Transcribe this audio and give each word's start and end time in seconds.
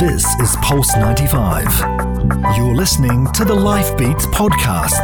This 0.00 0.24
is 0.40 0.56
Pulse 0.62 0.96
95. 0.96 1.66
You're 2.56 2.74
listening 2.74 3.30
to 3.32 3.44
the 3.44 3.54
Life 3.54 3.98
Beats 3.98 4.24
podcast. 4.28 4.98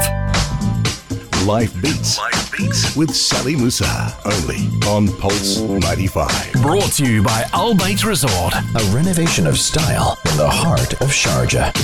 Life 1.46 1.74
Beats. 1.82 2.16
Life 2.16 2.50
Beats. 2.56 2.96
With 2.96 3.14
Sally 3.14 3.56
Musa. 3.56 4.16
Only 4.24 4.70
on 4.88 5.08
Pulse 5.18 5.58
95. 5.58 6.52
Brought 6.62 6.92
to 6.92 7.04
you 7.04 7.22
by 7.22 7.44
Al 7.52 7.74
Bayt 7.74 8.06
Resort. 8.06 8.54
A 8.54 8.94
renovation 8.94 9.46
of 9.46 9.58
style 9.58 10.18
in 10.30 10.38
the 10.38 10.48
heart 10.48 10.94
of 10.94 11.10
Sharjah. 11.10 11.74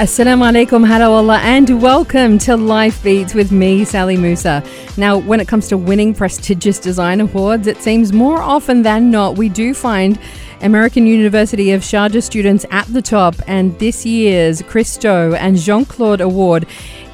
Assalamu 0.00 0.50
alaikum, 0.50 0.86
hello 0.88 1.30
and 1.30 1.82
welcome 1.82 2.38
to 2.38 2.56
Life 2.56 3.04
Beats 3.04 3.34
with 3.34 3.52
me, 3.52 3.84
Sally 3.84 4.16
Musa. 4.16 4.64
Now, 4.96 5.18
when 5.18 5.40
it 5.40 5.46
comes 5.46 5.68
to 5.68 5.76
winning 5.76 6.14
prestigious 6.14 6.78
design 6.78 7.20
awards, 7.20 7.66
it 7.66 7.82
seems 7.82 8.10
more 8.10 8.40
often 8.40 8.80
than 8.80 9.10
not 9.10 9.36
we 9.36 9.50
do 9.50 9.74
find 9.74 10.18
American 10.62 11.06
University 11.06 11.72
of 11.72 11.82
Sharjah 11.82 12.22
students 12.22 12.64
at 12.70 12.86
the 12.86 13.02
top, 13.02 13.34
and 13.46 13.78
this 13.78 14.06
year's 14.06 14.62
Christo 14.62 15.34
and 15.34 15.58
Jeanne-Claude 15.58 16.22
Award 16.22 16.64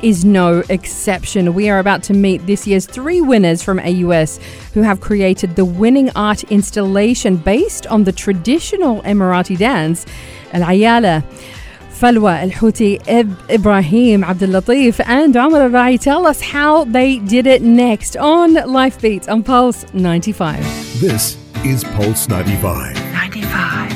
is 0.01 0.25
no 0.25 0.63
exception. 0.69 1.55
We 1.55 1.69
are 1.69 1.81
about 1.81 2.05
to 2.05 2.13
meet 2.13 2.47
this 2.47 2.69
year's 2.69 2.87
three 2.87 3.21
winners 3.21 3.65
from 3.65 3.81
AUS 3.81 4.39
who 4.75 4.83
have 4.83 5.01
created 5.01 5.57
the 5.57 5.65
winning 5.65 6.11
art 6.15 6.45
installation 6.45 7.37
based 7.37 7.89
on 7.89 8.05
the 8.05 8.13
traditional 8.13 9.03
Emirati 9.03 9.59
dance, 9.59 10.07
Al-ayyalah. 10.53 11.25
Falwah 11.97 12.43
Alhouti, 12.43 13.01
Ibrahim 13.49 14.23
Abdellatif, 14.23 15.01
and 15.07 15.35
Omer 15.35 15.63
Al 15.63 15.71
Raee 15.71 15.99
tell 15.99 16.27
us 16.27 16.43
how 16.43 16.85
they 16.85 17.19
did 17.21 17.47
it 17.47 17.63
next 17.63 18.19
on 18.19 18.53
Life 18.53 19.01
Beats 19.01 19.29
on 19.29 19.43
Pulse 19.43 19.87
95. 19.95 20.61
This 21.01 21.39
is 21.65 21.85
Pulse 21.85 22.29
95. 22.29 22.95
95. 23.13 23.91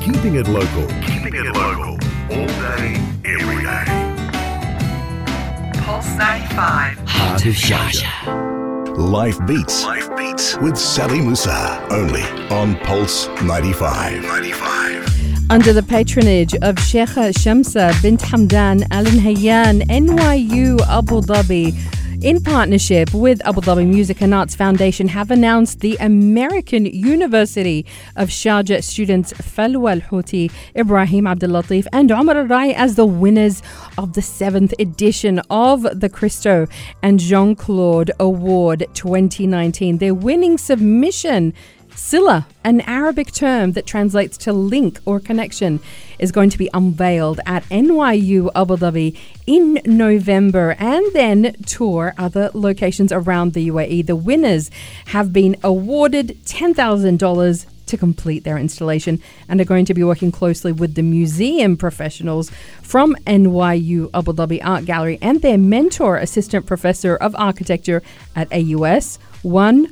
Keeping 0.00 0.36
it 0.36 0.48
local. 0.48 0.86
Keeping 1.02 1.34
it 1.34 1.44
local. 1.54 1.98
All 2.30 2.46
day, 2.46 2.96
every 3.26 3.62
day. 3.62 3.84
Pulse 5.82 6.16
95. 6.16 6.98
Heart 7.06 7.44
of 7.44 7.54
Sharjah. 7.54 8.53
Life 8.96 9.44
Beats. 9.44 9.84
Life 9.84 10.16
Beats. 10.16 10.56
With 10.58 10.76
Sally 10.76 11.20
Musa. 11.20 11.84
Only 11.90 12.22
on 12.50 12.76
Pulse 12.84 13.26
95. 13.42 14.22
95. 14.22 15.50
Under 15.50 15.72
the 15.72 15.82
patronage 15.82 16.54
of 16.54 16.76
Sheikha 16.76 17.34
Shamsa 17.34 18.00
bint 18.00 18.20
Hamdan 18.20 18.86
Al 18.92 19.04
Nahyan, 19.06 19.82
NYU 19.88 20.80
Abu 20.82 21.20
Dhabi, 21.22 21.74
in 22.22 22.42
partnership 22.42 23.12
with 23.12 23.44
Abu 23.46 23.60
Dhabi 23.60 23.86
Music 23.86 24.20
and 24.20 24.32
Arts 24.34 24.54
Foundation, 24.54 25.08
have 25.08 25.30
announced 25.30 25.80
the 25.80 25.96
American 25.96 26.86
University 26.86 27.84
of 28.16 28.28
Sharjah 28.28 28.82
students 28.82 29.32
Falwah 29.34 30.00
Alhouti, 30.00 30.50
Ibrahim 30.76 31.24
Abdellatif, 31.24 31.86
and 31.92 32.10
Omer 32.12 32.38
Al 32.38 32.46
Raee 32.46 32.74
as 32.74 32.94
the 32.94 33.06
winners 33.06 33.62
of 33.98 34.14
the 34.14 34.22
seventh 34.22 34.72
edition 34.78 35.40
of 35.50 35.82
the 35.98 36.08
Christo 36.08 36.66
and 37.02 37.18
Jeanne-Claude 37.18 38.10
Award 38.20 38.86
2019. 38.94 39.98
Their 39.98 40.14
winning 40.14 40.58
submission. 40.58 41.52
Silla, 41.96 42.46
an 42.64 42.80
Arabic 42.82 43.32
term 43.32 43.72
that 43.72 43.86
translates 43.86 44.36
to 44.38 44.52
link 44.52 45.00
or 45.04 45.20
connection, 45.20 45.80
is 46.18 46.32
going 46.32 46.50
to 46.50 46.58
be 46.58 46.68
unveiled 46.74 47.40
at 47.46 47.64
NYU 47.64 48.50
Abu 48.54 48.76
Dhabi 48.76 49.16
in 49.46 49.80
November 49.84 50.76
and 50.78 51.04
then 51.12 51.54
tour 51.66 52.14
other 52.18 52.50
locations 52.52 53.12
around 53.12 53.52
the 53.52 53.68
UAE. 53.68 54.06
The 54.06 54.16
winners 54.16 54.70
have 55.06 55.32
been 55.32 55.56
awarded 55.62 56.38
$10,000 56.44 57.66
to 57.86 57.96
complete 57.96 58.44
their 58.44 58.58
installation 58.58 59.20
and 59.48 59.60
are 59.60 59.64
going 59.64 59.84
to 59.84 59.94
be 59.94 60.02
working 60.02 60.32
closely 60.32 60.72
with 60.72 60.94
the 60.94 61.02
museum 61.02 61.76
professionals 61.76 62.50
from 62.82 63.14
NYU 63.26 64.10
Abu 64.14 64.32
Dhabi 64.32 64.60
Art 64.64 64.84
Gallery 64.84 65.18
and 65.20 65.42
their 65.42 65.58
mentor, 65.58 66.16
assistant 66.16 66.66
professor 66.66 67.14
of 67.16 67.34
architecture 67.36 68.02
at 68.34 68.52
AUS, 68.52 69.18
Juan 69.42 69.88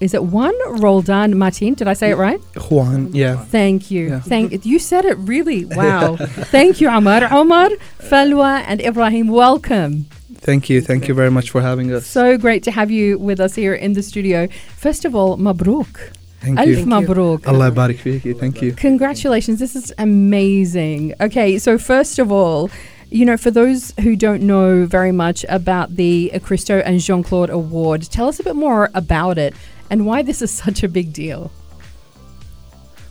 is 0.00 0.14
it 0.14 0.24
Juan 0.24 0.54
Roldan 0.80 1.36
Martin? 1.36 1.74
Did 1.74 1.86
I 1.86 1.92
say 1.92 2.10
it 2.10 2.16
right? 2.16 2.40
Juan, 2.70 3.12
yeah. 3.14 3.36
Thank 3.36 3.90
you. 3.90 4.08
Yeah. 4.08 4.20
Thank 4.20 4.52
you. 4.52 4.60
You 4.64 4.78
Said 4.78 5.04
it 5.04 5.18
really 5.18 5.64
wow. 5.66 6.16
Thank 6.16 6.80
you, 6.80 6.88
Omer. 6.88 7.28
Omer, 7.30 7.68
Falwah, 7.98 8.64
and 8.66 8.80
Ibrahim. 8.80 9.28
Welcome. 9.28 10.06
Thank 10.36 10.70
you. 10.70 10.80
Thank 10.80 11.06
you 11.06 11.12
very 11.12 11.30
much 11.30 11.50
for 11.50 11.60
having 11.60 11.92
us. 11.92 12.06
So 12.06 12.38
great 12.38 12.62
to 12.62 12.70
have 12.70 12.90
you 12.90 13.18
with 13.18 13.40
us 13.40 13.54
here 13.54 13.74
in 13.74 13.92
the 13.92 14.02
studio. 14.02 14.48
First 14.74 15.04
of 15.04 15.14
all, 15.14 15.36
Mabruk. 15.36 16.14
Thank 16.40 16.58
Alf 16.58 16.68
you. 16.68 16.86
Mabruk. 16.86 17.46
Allah 17.46 17.70
barik 17.70 17.98
fiki. 17.98 18.38
Thank 18.38 18.62
you. 18.62 18.72
Congratulations. 18.72 19.58
This 19.58 19.76
is 19.76 19.92
amazing. 19.98 21.12
Okay, 21.20 21.58
so 21.58 21.76
first 21.76 22.18
of 22.18 22.32
all, 22.32 22.70
you 23.10 23.26
know, 23.26 23.36
for 23.36 23.50
those 23.50 23.92
who 24.00 24.16
don't 24.16 24.42
know 24.42 24.86
very 24.86 25.12
much 25.12 25.44
about 25.50 25.96
the 25.96 26.32
Christo 26.42 26.78
and 26.78 27.00
Jeanne-Claude 27.00 27.50
Award, 27.50 28.02
tell 28.02 28.28
us 28.28 28.40
a 28.40 28.42
bit 28.42 28.56
more 28.56 28.88
about 28.94 29.36
it 29.36 29.52
and 29.90 30.06
why 30.06 30.22
this 30.22 30.40
is 30.40 30.50
such 30.50 30.82
a 30.82 30.88
big 30.88 31.12
deal. 31.12 31.50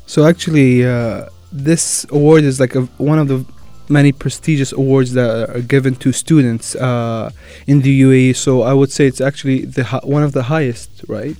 So 0.05 0.25
actually, 0.25 0.85
uh, 0.85 1.29
this 1.51 2.05
award 2.09 2.43
is 2.43 2.59
like 2.59 2.75
a, 2.75 2.81
one 2.97 3.19
of 3.19 3.27
the 3.27 3.45
many 3.89 4.11
prestigious 4.11 4.71
awards 4.71 5.13
that 5.13 5.49
are 5.49 5.61
given 5.61 5.95
to 5.95 6.11
students 6.11 6.75
uh, 6.75 7.31
in 7.67 7.81
the 7.81 8.01
UAE. 8.01 8.35
So 8.35 8.61
I 8.61 8.73
would 8.73 8.91
say 8.91 9.07
it's 9.07 9.21
actually 9.21 9.65
the 9.65 9.83
hi- 9.83 10.01
one 10.03 10.23
of 10.23 10.31
the 10.31 10.43
highest, 10.43 10.89
right? 11.07 11.35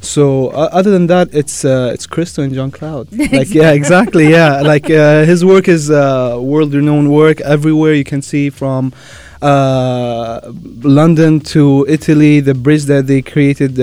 So 0.00 0.48
uh, 0.48 0.68
other 0.72 0.90
than 0.90 1.06
that, 1.08 1.32
it's 1.34 1.64
uh, 1.64 1.90
it's 1.94 2.06
Christo 2.06 2.42
and 2.42 2.52
John 2.54 2.70
Cloud. 2.70 3.08
Like 3.32 3.54
yeah, 3.54 3.72
exactly. 3.72 4.28
Yeah, 4.30 4.60
like 4.62 4.90
uh, 4.90 5.24
his 5.24 5.44
work 5.44 5.68
is 5.68 5.90
uh, 5.90 6.38
world-renowned 6.40 7.12
work 7.12 7.40
everywhere. 7.42 7.94
You 7.94 8.04
can 8.04 8.22
see 8.22 8.50
from 8.50 8.92
uh, 9.42 10.40
London 10.82 11.40
to 11.54 11.86
Italy, 11.88 12.40
the 12.40 12.54
bridge 12.54 12.84
that 12.84 13.06
they 13.06 13.22
created. 13.22 13.78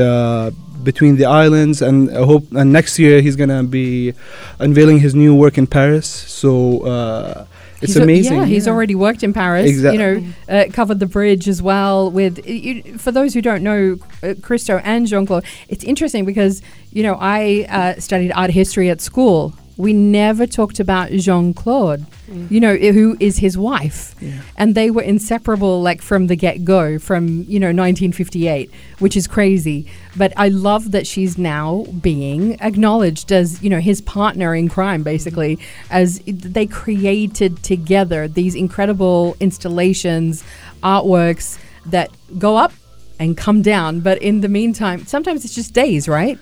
Between 0.84 1.18
the 1.18 1.26
islands, 1.26 1.82
and 1.82 2.10
I 2.12 2.24
hope 2.26 2.44
and 2.54 2.72
next 2.72 2.98
year 3.00 3.22
he's 3.22 3.36
gonna 3.36 3.64
be 3.64 4.14
unveiling 4.60 5.00
his 5.00 5.14
new 5.16 5.34
work 5.36 5.58
in 5.58 5.68
Paris. 5.68 6.08
So 6.08 6.82
uh, 6.86 7.46
it's 7.82 7.94
He's 7.94 7.98
a- 7.98 8.04
amazing. 8.04 8.38
yeah, 8.38 8.46
he's 8.46 8.68
already 8.68 8.96
worked 8.96 9.22
in 9.24 9.34
Paris. 9.34 9.70
Exact- 9.70 9.94
You 9.94 10.00
know, 10.00 10.24
uh, 10.50 10.66
covered 10.72 11.00
the 11.00 11.06
bridge 11.06 11.48
as 11.50 11.62
well. 11.62 12.10
With 12.12 12.46
you, 12.48 12.98
for 12.98 13.12
those 13.12 13.34
who 13.34 13.42
don't 13.42 13.64
know, 13.64 13.98
uh, 14.24 14.34
Christo 14.42 14.80
and 14.84 15.08
Jeanne-Claude. 15.08 15.44
It's 15.68 15.84
interesting 15.84 16.26
because 16.26 16.62
you 16.92 17.04
know 17.04 17.18
I 17.20 17.66
uh, 17.70 18.00
studied 18.00 18.32
art 18.32 18.52
history 18.52 18.90
at 18.90 19.02
school. 19.02 19.54
We 19.78 19.94
never 19.94 20.48
talked 20.48 20.80
about 20.80 21.12
Jeanne-Claude. 21.12 22.06
Mm. 22.30 22.52
You 22.52 22.60
know, 22.60 22.76
who 22.76 23.16
is 23.20 23.38
his 23.38 23.58
wife, 23.58 24.16
Yeah. 24.20 24.42
and 24.58 24.76
they 24.76 24.92
were 24.92 25.02
inseparable, 25.02 25.82
like 25.82 26.02
from 26.02 26.28
the 26.28 26.36
get 26.36 26.66
go, 26.66 27.00
from 27.00 27.46
you 27.48 27.60
know 27.60 27.68
1958, 27.68 28.70
which 29.00 29.16
is 29.16 29.28
crazy. 29.28 29.86
But 30.18 30.34
I 30.36 30.50
love 30.50 30.92
that 30.92 31.08
she's 31.08 31.38
now 31.38 31.86
being 32.02 32.60
acknowledged 32.60 33.32
as 33.32 33.64
you 33.64 33.70
know 33.70 33.80
his 33.80 34.02
partner 34.02 34.54
in 34.54 34.68
crime, 34.68 35.04
basically, 35.04 35.56
mm-hmm. 35.56 35.88
as 35.90 36.22
they 36.26 36.66
created 36.66 37.64
together 37.64 38.28
these 38.28 38.56
incredible 38.56 39.38
installations, 39.40 40.44
artworks 40.84 41.58
that 41.86 42.09
go 42.38 42.58
up 42.58 42.74
and 43.20 43.38
come 43.38 43.62
down. 43.62 44.02
But 44.02 44.22
in 44.22 44.42
the 44.42 44.50
meantime, 44.50 45.06
sometimes 45.06 45.46
it's 45.46 45.56
just 45.56 45.74
days, 45.74 46.08
right? 46.08 46.38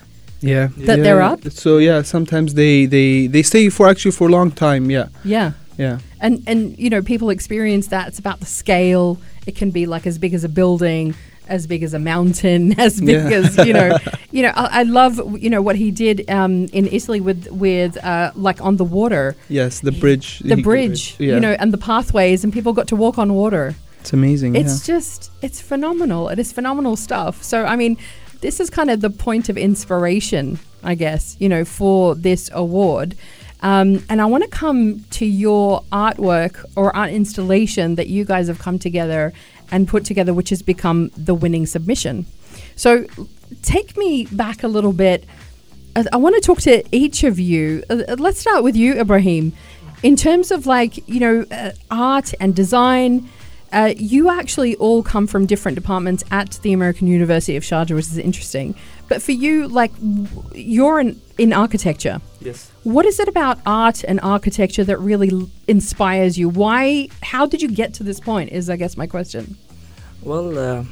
Yeah 0.52 0.68
that 0.88 0.98
yeah. 0.98 1.04
they're 1.04 1.22
up? 1.32 1.40
So 1.52 1.78
yeah, 1.88 2.04
sometimes 2.04 2.54
they 2.54 2.86
they 2.96 3.28
they 3.28 3.44
stay 3.44 3.70
for 3.70 3.88
actually 3.92 4.12
for 4.20 4.28
a 4.28 4.32
long 4.32 4.52
time. 4.52 4.84
Yeah, 4.92 5.08
Yeah. 5.36 5.52
yeah. 5.78 5.98
and 6.26 6.34
and 6.48 6.60
you 6.84 6.90
know 6.94 7.02
people 7.02 7.30
experience 7.38 7.88
that 7.88 8.04
it's 8.10 8.20
about 8.20 8.40
the 8.40 8.46
scale 8.62 9.08
it 9.50 9.56
can 9.60 9.70
be 9.72 9.84
like 9.86 10.06
as 10.12 10.18
big 10.18 10.34
as 10.34 10.44
a 10.44 10.50
building 10.50 11.14
as 11.58 11.68
big 11.68 11.84
as 11.84 11.94
a 11.94 12.00
mountain 12.00 12.62
as 12.88 12.94
big 13.00 13.22
Yeah. 13.30 13.38
as 13.40 13.48
you 13.68 13.74
know 13.80 13.90
you 14.36 14.42
know 14.46 14.54
I, 14.64 14.80
I 14.82 14.84
love 15.00 15.14
you 15.44 15.50
know 15.54 15.62
what 15.68 15.76
he 15.84 15.90
did 15.92 16.18
um, 16.38 16.54
in 16.80 16.86
italy 17.00 17.22
with 17.22 17.42
with 17.66 17.94
uh, 18.04 18.32
like 18.48 18.60
on 18.68 18.78
the 18.78 18.88
water 19.00 19.26
Yes, 19.50 19.80
the 19.82 19.92
bridge. 20.04 20.28
the 20.40 20.56
he- 20.56 20.64
bridge 20.70 21.02
Yeah, 21.20 21.36
you 21.36 21.40
know 21.46 21.54
and 21.62 21.70
the 21.76 21.78
pathways 21.92 22.44
and 22.44 22.52
people 22.58 22.74
got 22.74 22.88
to 22.94 22.96
walk 22.96 23.16
on 23.24 23.28
water 23.44 23.66
it's 24.02 24.14
amazing. 24.14 24.56
it's 24.56 24.78
just 24.92 25.30
it's 25.46 25.60
phenomenal 25.72 26.30
it 26.34 26.40
is 26.40 26.50
phenomenal 26.54 26.96
stuff 27.08 27.44
so 27.44 27.58
i 27.74 27.76
mean 27.76 27.94
this 28.46 28.60
is 28.60 28.70
kind 28.70 28.92
of 28.92 29.02
the 29.02 29.10
point 29.10 29.50
of 29.50 29.58
inspiration 29.58 30.60
i 30.84 30.94
guess 30.94 31.36
you 31.40 31.50
know 31.50 31.66
for 31.66 32.14
this 32.14 32.50
award 32.54 33.16
um, 33.62 34.04
and 34.08 34.22
i 34.22 34.26
want 34.26 34.44
to 34.44 34.50
come 34.50 35.00
to 35.10 35.26
your 35.26 35.82
artwork 35.92 36.64
or 36.76 36.96
art 36.96 37.10
installation 37.10 37.96
that 37.96 38.08
you 38.08 38.24
guys 38.24 38.48
have 38.48 38.60
come 38.60 38.78
together 38.78 39.34
and 39.72 39.88
put 39.88 40.06
together 40.06 40.32
which 40.32 40.50
has 40.50 40.62
become 40.62 41.10
the 41.18 41.34
winning 41.34 41.66
submission 41.66 42.24
so 42.76 43.06
take 43.64 43.98
me 43.98 44.26
back 44.26 44.62
a 44.62 44.68
little 44.68 44.94
bit 44.94 45.26
I, 46.12 46.18
want 46.18 46.36
to 46.36 46.42
talk 46.42 46.60
to 46.64 46.84
each 46.92 47.24
of 47.24 47.40
you. 47.40 47.82
Uh, 47.90 48.02
uh, 48.10 48.16
let's 48.20 48.38
start 48.38 48.66
with 48.66 48.76
you, 48.76 49.00
Ibrahim. 49.00 49.54
In 50.04 50.18
terms 50.18 50.52
of 50.52 50.68
like 50.68 50.98
you 51.08 51.22
know 51.22 51.46
uh, 51.50 51.72
art 51.90 52.34
and 52.42 52.54
design, 52.54 53.30
Uh, 53.72 53.94
you 53.98 54.30
actually 54.30 54.76
all 54.78 55.04
come 55.04 55.28
from 55.28 55.46
different 55.46 55.76
departments 55.76 56.24
at 56.32 56.60
the 56.62 56.72
American 56.72 57.08
University 57.08 57.56
of 57.56 57.64
Sharjah, 57.64 57.96
which 57.96 58.06
is 58.06 58.18
interesting. 58.18 58.76
But 59.08 59.22
for 59.22 59.34
you, 59.34 59.68
like, 59.68 59.92
you're 60.54 61.00
in, 61.00 61.20
in 61.38 61.52
architecture. 61.52 62.22
Yes. 62.40 62.72
What 62.84 63.06
is 63.06 63.20
it 63.20 63.28
about 63.28 63.60
art 63.66 64.04
and 64.04 64.20
architecture 64.22 64.84
that 64.86 65.00
really 65.00 65.30
l- 65.32 65.50
inspires 65.68 66.38
you? 66.38 66.48
Why? 66.50 67.10
How 67.22 67.46
did 67.46 67.62
you 67.62 67.70
get 67.70 67.94
to 67.96 68.04
this 68.04 68.20
point? 68.20 68.52
Is 68.52 68.70
I 68.70 68.78
guess 68.78 68.96
my 68.96 69.08
question. 69.08 69.58
Well, 70.22 70.58
uh, 70.58 70.86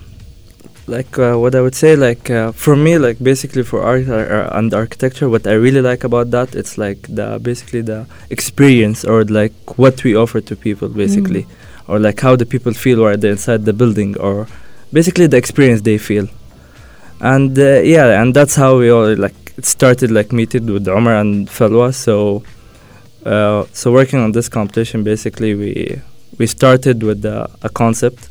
like 0.88 1.18
uh, 1.18 1.36
what 1.38 1.56
I 1.56 1.62
would 1.62 1.76
say, 1.76 1.96
like 1.96 2.30
uh, 2.30 2.52
for 2.52 2.76
me, 2.76 2.98
like 2.98 3.18
basically 3.24 3.64
for 3.64 3.82
art 3.82 4.08
uh, 4.08 4.16
uh, 4.16 4.50
and 4.54 4.74
architecture, 4.74 5.30
what 5.30 5.48
I 5.48 5.54
really 5.54 5.82
like 5.82 6.04
about 6.04 6.32
that, 6.32 6.56
it's 6.56 6.78
like 6.78 7.08
the 7.08 7.40
basically 7.42 7.82
the 7.82 8.06
experience 8.30 9.06
or 9.06 9.24
like 9.24 9.54
what 9.78 10.04
we 10.04 10.16
offer 10.16 10.42
to 10.42 10.56
people, 10.56 10.90
basically, 10.90 11.48
or 11.88 12.00
like 12.00 12.20
how 12.20 12.36
the 12.36 12.46
people 12.46 12.74
feel 12.74 13.02
while 13.02 13.18
they're 13.18 13.32
inside 13.32 13.66
the 13.66 13.74
building, 13.74 14.18
or 14.18 14.48
basically 14.92 15.28
the 15.28 15.38
experience 15.38 15.82
they 15.82 15.98
feel. 15.98 16.28
And 17.20 17.58
uh, 17.58 17.82
yeah, 17.82 18.22
and 18.22 18.34
that's 18.34 18.56
how 18.56 18.78
we 18.78 18.90
all 18.90 19.16
like 19.16 19.36
started 19.62 20.12
like 20.12 20.32
meeting 20.32 20.66
with 20.66 20.88
Omer 20.88 21.16
and 21.16 21.48
Falwah. 21.48 21.94
So, 21.94 22.44
uh, 23.26 23.66
so 23.72 23.92
working 23.92 24.20
on 24.20 24.32
this 24.32 24.50
competition, 24.50 25.04
basically 25.04 25.56
we 25.56 26.02
we 26.38 26.48
started 26.48 27.04
with 27.04 27.26
uh, 27.26 27.48
a 27.62 27.70
concept 27.70 28.30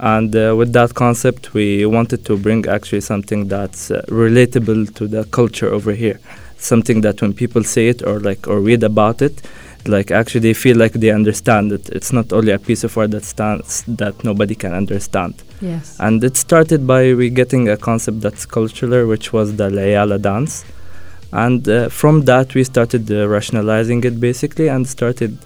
and 0.00 0.34
uh, 0.36 0.54
with 0.56 0.72
that 0.72 0.94
concept 0.94 1.54
we 1.54 1.84
wanted 1.86 2.24
to 2.24 2.36
bring 2.36 2.66
actually 2.66 3.00
something 3.00 3.48
that's 3.48 3.90
uh, 3.90 4.02
relatable 4.08 4.94
to 4.94 5.08
the 5.08 5.24
culture 5.26 5.72
over 5.72 5.92
here 5.92 6.20
something 6.56 7.00
that 7.00 7.20
when 7.20 7.32
people 7.32 7.64
say 7.64 7.88
it 7.88 8.02
or 8.02 8.20
like 8.20 8.46
or 8.46 8.60
read 8.60 8.82
about 8.82 9.22
it 9.22 9.42
like 9.88 10.10
actually 10.10 10.40
they 10.40 10.54
feel 10.54 10.76
like 10.76 10.92
they 10.94 11.10
understand 11.10 11.72
it 11.72 11.88
it's 11.90 12.12
not 12.12 12.32
only 12.32 12.52
a 12.52 12.58
piece 12.58 12.84
of 12.84 12.96
art 12.98 13.10
that 13.10 13.24
stands 13.24 13.82
that 13.86 14.14
nobody 14.24 14.54
can 14.54 14.72
understand 14.72 15.34
Yes. 15.60 15.96
and 15.98 16.22
it 16.22 16.36
started 16.36 16.86
by 16.86 17.14
we 17.14 17.30
getting 17.30 17.68
a 17.68 17.76
concept 17.76 18.20
that's 18.20 18.46
cultural 18.46 19.06
which 19.08 19.32
was 19.32 19.56
the 19.56 19.68
layala 19.70 20.20
dance 20.20 20.64
and 21.32 21.68
uh, 21.68 21.88
from 21.88 22.24
that 22.26 22.54
we 22.54 22.62
started 22.64 23.10
uh, 23.10 23.26
rationalizing 23.28 24.04
it 24.04 24.20
basically 24.20 24.68
and 24.68 24.86
started 24.88 25.36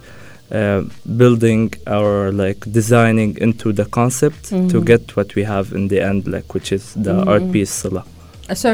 uh, 0.51 0.83
building 1.17 1.73
our 1.87 2.31
like 2.31 2.59
designing 2.71 3.35
into 3.41 3.73
the 3.73 3.85
concept 3.85 4.49
to 4.49 4.55
Mhm. 4.79 4.85
get 4.85 5.15
what 5.15 5.33
we 5.35 5.43
have 5.43 5.73
in 5.73 5.87
the 5.87 5.99
end 6.09 6.27
like 6.27 6.53
which 6.53 6.71
is 6.71 6.83
the 7.07 7.13
Mhm. 7.13 7.27
art 7.31 7.51
piece 7.51 7.71
Silla. 7.81 8.03
So 8.53 8.69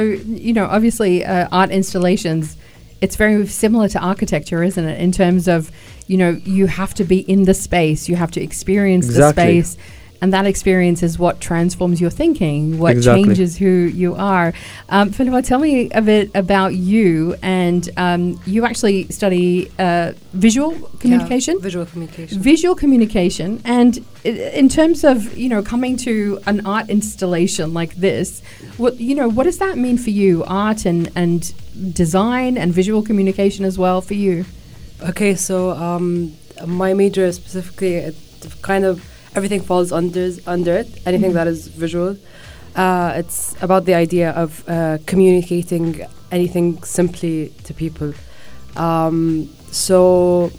you 0.47 0.53
know, 0.57 0.65
obviously, 0.65 1.23
uh, 1.23 1.47
art 1.59 1.71
installations. 1.71 2.57
It's 3.01 3.15
very 3.15 3.47
similar 3.47 3.87
to 3.89 3.99
architecture, 3.99 4.63
isn't 4.63 4.83
it? 4.83 4.99
In 4.99 5.11
terms 5.11 5.47
of, 5.47 5.71
you 6.07 6.17
know, 6.17 6.31
you 6.43 6.67
have 6.67 6.93
to 6.95 7.03
be 7.03 7.19
in 7.19 7.43
the 7.43 7.53
space, 7.53 8.09
you 8.09 8.15
have 8.15 8.31
to 8.31 8.41
experience 8.41 9.05
Exactly. 9.05 9.59
the 9.59 9.63
space, 9.63 9.77
and 10.21 10.33
that 10.33 10.45
experience 10.45 11.01
is 11.03 11.17
what 11.17 11.39
transforms 11.39 12.01
your 12.01 12.09
thinking, 12.09 12.77
what 12.77 12.91
Exactly. 12.91 13.23
changes 13.25 13.57
who 13.57 13.69
you 13.69 14.15
are. 14.15 14.53
Um, 14.89 15.11
Falwah, 15.11 15.45
tell 15.45 15.59
me 15.59 15.89
a 15.91 16.01
bit 16.01 16.29
about 16.35 16.75
you. 16.75 17.35
And 17.41 17.89
um, 17.97 18.39
you 18.45 18.65
actually 18.65 19.07
study 19.09 19.71
uh, 19.79 20.13
visual 20.33 20.71
communication. 20.99 21.55
Yeah, 21.55 21.61
visual 21.63 21.85
communication. 21.85 22.41
visual 22.41 22.75
communication 22.75 23.61
and 23.63 24.03
i- 24.25 24.29
in 24.29 24.67
terms 24.69 25.03
of 25.03 25.37
you 25.37 25.47
know 25.49 25.61
coming 25.63 25.95
to 25.97 26.39
an 26.45 26.65
art 26.65 26.89
installation 26.89 27.73
like 27.73 27.95
this 27.95 28.41
what 28.77 28.99
you 28.99 29.15
know 29.15 29.29
what 29.29 29.43
does 29.43 29.57
that 29.59 29.77
mean 29.77 29.97
for 29.97 30.09
you 30.09 30.43
art 30.45 30.85
and 30.85 31.09
and 31.15 31.53
design 31.93 32.57
and 32.57 32.73
visual 32.73 33.01
communication 33.01 33.63
as 33.65 33.77
well 33.77 34.01
for 34.01 34.13
you 34.15 34.45
Okay, 35.01 35.33
so 35.35 35.69
um, 35.71 36.33
my 36.67 36.93
major 36.93 37.31
specifically, 37.31 37.95
it 37.95 38.15
kind 38.61 38.83
of 38.83 39.01
everything 39.35 39.61
falls 39.61 39.91
under 39.91 40.31
under 40.47 40.73
it. 40.81 40.87
Anything 41.05 41.31
Mhm. 41.31 41.37
that 41.39 41.47
is 41.47 41.67
visual. 41.67 42.15
Uh, 42.75 43.13
it's 43.21 43.55
about 43.61 43.85
the 43.85 43.93
idea 43.95 44.29
of 44.31 44.63
uh, 44.67 44.97
communicating 45.05 46.01
anything 46.31 46.81
simply 46.83 47.51
to 47.65 47.73
people. 47.73 48.13
Um, 48.75 49.49
so, 49.71 50.51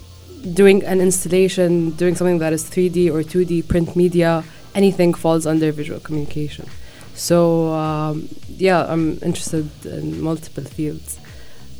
doing 0.61 0.83
an 0.83 0.99
installation, 1.01 1.91
doing 1.91 2.15
something 2.15 2.39
that 2.39 2.53
is 2.53 2.63
3D 2.63 3.09
or 3.09 3.23
2D 3.23 3.61
print 3.67 3.95
media, 3.95 4.43
anything 4.75 5.13
falls 5.13 5.45
under 5.45 5.71
visual 5.71 5.99
communication. 5.99 6.65
So, 7.15 7.69
um, 7.73 8.27
yeah, 8.57 8.85
I'm 8.91 9.19
interested 9.21 9.69
in 9.85 10.21
multiple 10.21 10.63
fields. 10.63 11.17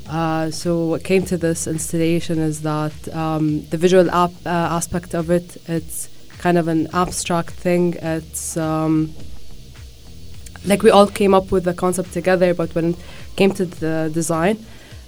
Uh, 0.10 0.52
so 0.52 0.86
what 0.92 1.04
came 1.04 1.24
to 1.24 1.38
this 1.38 1.68
installation 1.68 2.38
is 2.40 2.62
that 2.62 2.92
um, 3.16 3.66
the 3.70 3.78
visual 3.78 4.10
ap- 4.12 4.32
uh, 4.46 4.50
aspect 4.78 5.14
of 5.14 5.30
it, 5.32 5.56
it's 5.68 6.10
kind 6.44 6.58
of 6.58 6.68
an 6.68 6.88
abstract 6.94 7.52
thing. 7.66 7.86
It's 8.02 8.58
um, 8.58 9.14
like 10.66 10.82
we 10.84 10.90
all 10.92 11.08
came 11.08 11.34
up 11.34 11.52
with 11.52 11.64
the 11.70 11.74
concept 11.74 12.14
together, 12.14 12.54
but 12.54 12.74
when 12.76 12.86
it 12.92 12.96
came 13.36 13.52
to 13.60 13.66
the 13.66 14.10
design, 14.14 14.56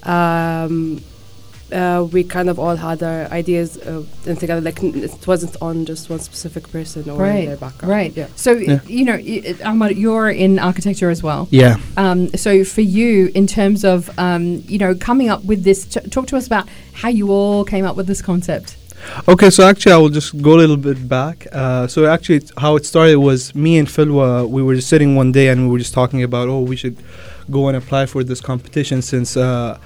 um, 0.04 1.02
uh, 1.72 2.06
we 2.12 2.24
kind 2.24 2.50
of 2.50 2.60
all 2.60 2.76
had 2.76 3.02
our 3.02 3.22
ideas 3.32 3.78
uh, 3.78 4.04
in 4.28 4.36
together. 4.36 4.62
Like 4.62 4.84
it 4.84 5.26
wasn't 5.28 5.56
on 5.62 5.86
just 5.86 6.08
one 6.10 6.20
specific 6.20 6.72
person 6.72 7.10
or 7.10 7.18
Right, 7.18 7.48
their 7.48 7.58
background. 7.58 7.90
right 7.92 8.14
Yeah. 8.16 8.28
so 8.36 8.52
Yeah. 8.52 8.80
you 8.88 9.06
know 9.06 9.16
y- 9.16 9.56
Ahmad, 9.66 9.98
you're 9.98 10.30
in 10.30 10.60
architecture 10.60 11.10
as 11.10 11.24
well 11.24 11.48
Yeah. 11.50 11.78
um, 11.98 12.30
so 12.36 12.64
for 12.64 12.82
you 12.82 13.32
in 13.34 13.48
terms 13.48 13.84
of 13.84 14.12
um, 14.20 14.44
you 14.68 14.78
know 14.78 14.94
coming 14.94 15.30
up 15.30 15.44
with 15.46 15.64
this 15.64 15.86
t- 15.86 16.08
talk 16.16 16.28
to 16.28 16.38
us 16.38 16.46
about 16.46 16.68
how 17.02 17.10
you 17.10 17.32
all 17.32 17.64
came 17.66 17.86
up 17.86 17.96
with 17.96 18.06
this 18.06 18.22
concept 18.22 18.76
Okay, 19.28 19.50
so 19.50 19.64
actually, 19.64 19.92
I 19.92 19.98
will 19.98 20.10
just 20.10 20.42
go 20.42 20.56
a 20.56 20.60
little 20.60 20.78
bit 20.78 21.08
back. 21.08 21.48
Uh, 21.52 21.88
so 21.88 22.06
actually, 22.06 22.42
how 22.58 22.76
it 22.76 22.86
started 22.86 23.18
was 23.18 23.54
me 23.54 23.78
and 23.78 23.88
Falwah. 23.88 24.50
We 24.50 24.64
were 24.64 24.76
just 24.76 24.90
sitting 24.90 25.16
one 25.16 25.32
day 25.32 25.50
and 25.50 25.66
we 25.66 25.72
were 25.72 25.80
just 25.80 25.94
talking 25.94 26.24
about, 26.24 26.50
oh, 26.50 26.62
we 26.62 26.76
should 26.76 26.98
go 27.50 27.68
and 27.68 27.78
apply 27.78 28.06
for 28.06 28.24
this 28.24 28.42
competition 28.42 29.02
since 29.02 29.38
uh, 29.38 29.80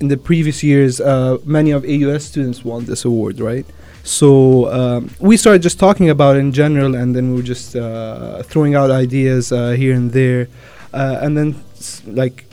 in 0.00 0.08
the 0.08 0.16
previous 0.16 0.62
years, 0.62 1.00
uh, 1.00 1.38
many 1.44 1.70
of 1.70 1.84
AUS 1.84 2.24
students 2.24 2.64
won 2.64 2.86
this 2.86 3.04
award, 3.04 3.38
right? 3.38 3.66
So 4.02 4.72
um, 4.72 5.10
we 5.20 5.36
started 5.36 5.62
just 5.62 5.78
talking 5.78 6.08
about 6.08 6.36
in 6.36 6.52
general, 6.52 6.94
and 6.94 7.14
then 7.14 7.30
we 7.30 7.36
were 7.36 7.42
just 7.42 7.76
uh, 7.76 8.42
throwing 8.44 8.74
out 8.74 8.90
ideas 8.90 9.52
uh, 9.52 9.70
here 9.72 9.94
and 9.94 10.10
there, 10.10 10.48
uh, 10.94 11.18
and 11.20 11.36
then 11.36 11.62
like 12.06 12.46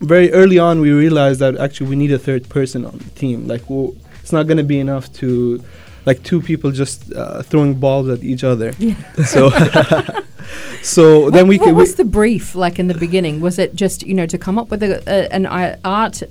very 0.00 0.32
early 0.32 0.58
on, 0.58 0.80
we 0.80 0.90
realized 0.90 1.40
that 1.40 1.56
actually 1.56 1.90
we 1.90 1.96
need 1.96 2.10
a 2.10 2.18
third 2.18 2.48
person 2.48 2.84
on 2.84 2.98
the 2.98 3.10
team. 3.10 3.46
Like, 3.46 3.68
we 3.70 3.94
it's 4.30 4.32
not 4.38 4.46
going 4.46 4.58
to 4.58 4.62
be 4.76 4.78
enough 4.78 5.12
to, 5.14 5.60
like, 6.06 6.22
two 6.22 6.40
people 6.40 6.70
just 6.70 7.12
uh, 7.12 7.42
throwing 7.42 7.74
balls 7.74 8.08
at 8.08 8.22
each 8.22 8.44
other. 8.44 8.72
Yeah. 8.78 8.94
So, 9.26 9.50
so 10.82 11.30
then 11.30 11.46
what, 11.46 11.48
we 11.48 11.58
what 11.58 11.64
could. 11.66 11.74
we- 11.74 11.80
was 11.82 11.94
the 11.96 12.04
brief 12.04 12.54
like 12.54 12.78
in 12.78 12.86
the 12.88 12.94
beginning? 12.94 13.40
Was 13.40 13.58
it 13.58 13.74
just 13.74 14.02
you 14.06 14.14
know 14.14 14.26
to 14.26 14.38
come 14.38 14.58
up 14.58 14.70
with 14.70 14.82
a, 14.82 15.02
a, 15.06 15.32
an 15.32 15.46
art 15.46 15.78
art 15.84 16.22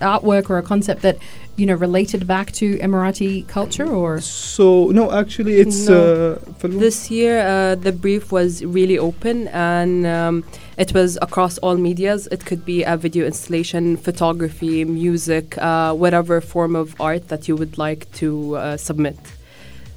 artwork 0.00 0.50
or 0.50 0.58
a 0.58 0.62
concept 0.62 1.02
that 1.02 1.16
you 1.56 1.66
know 1.66 1.74
related 1.74 2.26
back 2.26 2.50
to 2.52 2.76
Emirati 2.78 3.46
culture 3.46 3.86
or 3.86 4.20
so 4.20 4.86
no, 4.90 5.12
actually, 5.12 5.54
it's 5.60 5.86
No. 5.88 6.38
uh, 6.62 6.68
This 6.68 7.10
year, 7.10 7.40
uh, 7.40 7.74
the 7.76 7.92
brief 7.92 8.32
was 8.32 8.64
really 8.64 8.98
open 8.98 9.48
and 9.48 10.06
um, 10.06 10.44
it 10.76 10.92
was 10.92 11.18
across 11.22 11.58
all 11.58 11.76
medias. 11.76 12.26
It 12.28 12.44
could 12.44 12.64
be 12.64 12.82
a 12.82 12.96
video 12.96 13.26
installation, 13.26 13.96
photography, 13.96 14.84
music, 14.84 15.56
uh, 15.58 15.94
whatever 15.94 16.40
form 16.40 16.74
of 16.76 16.94
art 17.00 17.28
that 17.28 17.48
you 17.48 17.56
would 17.56 17.78
like 17.78 18.10
to 18.12 18.56
uh, 18.56 18.76
submit. 18.76 19.18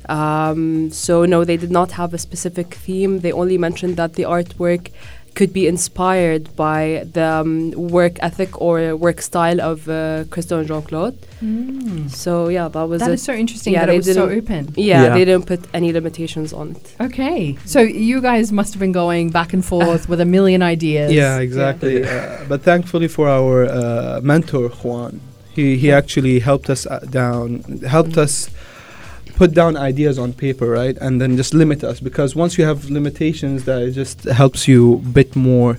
Um, 0.09 0.89
so, 0.91 1.25
no, 1.25 1.43
they 1.43 1.57
did 1.57 1.71
not 1.71 1.91
have 1.91 2.13
a 2.13 2.17
specific 2.17 2.73
theme. 2.73 3.19
They 3.19 3.31
only 3.31 3.57
mentioned 3.57 3.97
that 3.97 4.13
the 4.13 4.23
artwork 4.23 4.91
could 5.37 5.53
be 5.53 5.65
inspired 5.75 6.43
by 6.67 6.81
the 7.17 7.23
um, 7.41 7.71
work 7.97 8.15
ethic 8.27 8.51
or 8.65 8.75
work 9.05 9.19
style 9.21 9.59
of 9.71 9.77
uh, 9.87 9.97
Christo 10.33 10.53
and 10.59 10.67
Jeanne-Claude. 10.69 11.15
So, 12.09 12.31
yeah, 12.49 12.67
that 12.75 12.85
was 12.91 12.99
that 13.01 13.11
it. 13.11 13.13
is 13.19 13.23
so 13.29 13.33
interesting 13.43 13.73
Yeah, 13.73 13.85
that 13.85 13.89
it 13.89 13.91
they 13.93 13.97
was 13.97 14.13
so 14.21 14.27
didn't- 14.27 14.43
open. 14.51 14.61
yeah, 14.75 15.03
Yeah. 15.03 15.13
they 15.15 15.25
didn't 15.29 15.45
put 15.53 15.61
any 15.79 15.89
limitations 15.99 16.49
on 16.53 16.65
it. 16.75 16.85
Okay, 17.07 17.41
so 17.73 17.79
you 17.81 18.17
guys 18.29 18.51
must 18.59 18.69
have 18.73 18.79
been 18.85 18.97
going 19.03 19.25
back 19.39 19.53
and 19.55 19.63
forth 19.73 20.03
with 20.11 20.19
a 20.27 20.29
million 20.37 20.61
ideas. 20.75 21.11
Yeah, 21.21 21.39
exactly. 21.47 21.95
uh, 22.03 22.09
but 22.51 22.59
thankfully 22.63 23.07
for 23.15 23.25
our 23.39 23.55
uh, 23.65 24.19
mentor 24.31 24.69
Juan, 24.81 25.13
he 25.55 25.65
he 25.83 25.91
actually 26.01 26.39
helped 26.49 26.69
us 26.75 26.81
uh, 26.85 26.99
down, 27.21 27.47
helped 27.95 28.15
Mm. 28.15 28.23
us 28.25 28.33
put 29.37 29.53
down 29.53 29.77
ideas 29.77 30.17
on 30.17 30.33
paper, 30.33 30.67
right, 30.67 30.97
and 30.99 31.21
then 31.21 31.37
just 31.37 31.53
limit 31.53 31.83
us 31.83 31.99
because 31.99 32.35
once 32.35 32.57
you 32.57 32.65
have 32.65 32.89
limitations, 32.89 33.63
that 33.65 33.81
it 33.83 33.91
just 33.91 34.23
helps 34.23 34.67
you 34.67 34.95
a 34.95 34.97
bit 35.19 35.35
more 35.35 35.77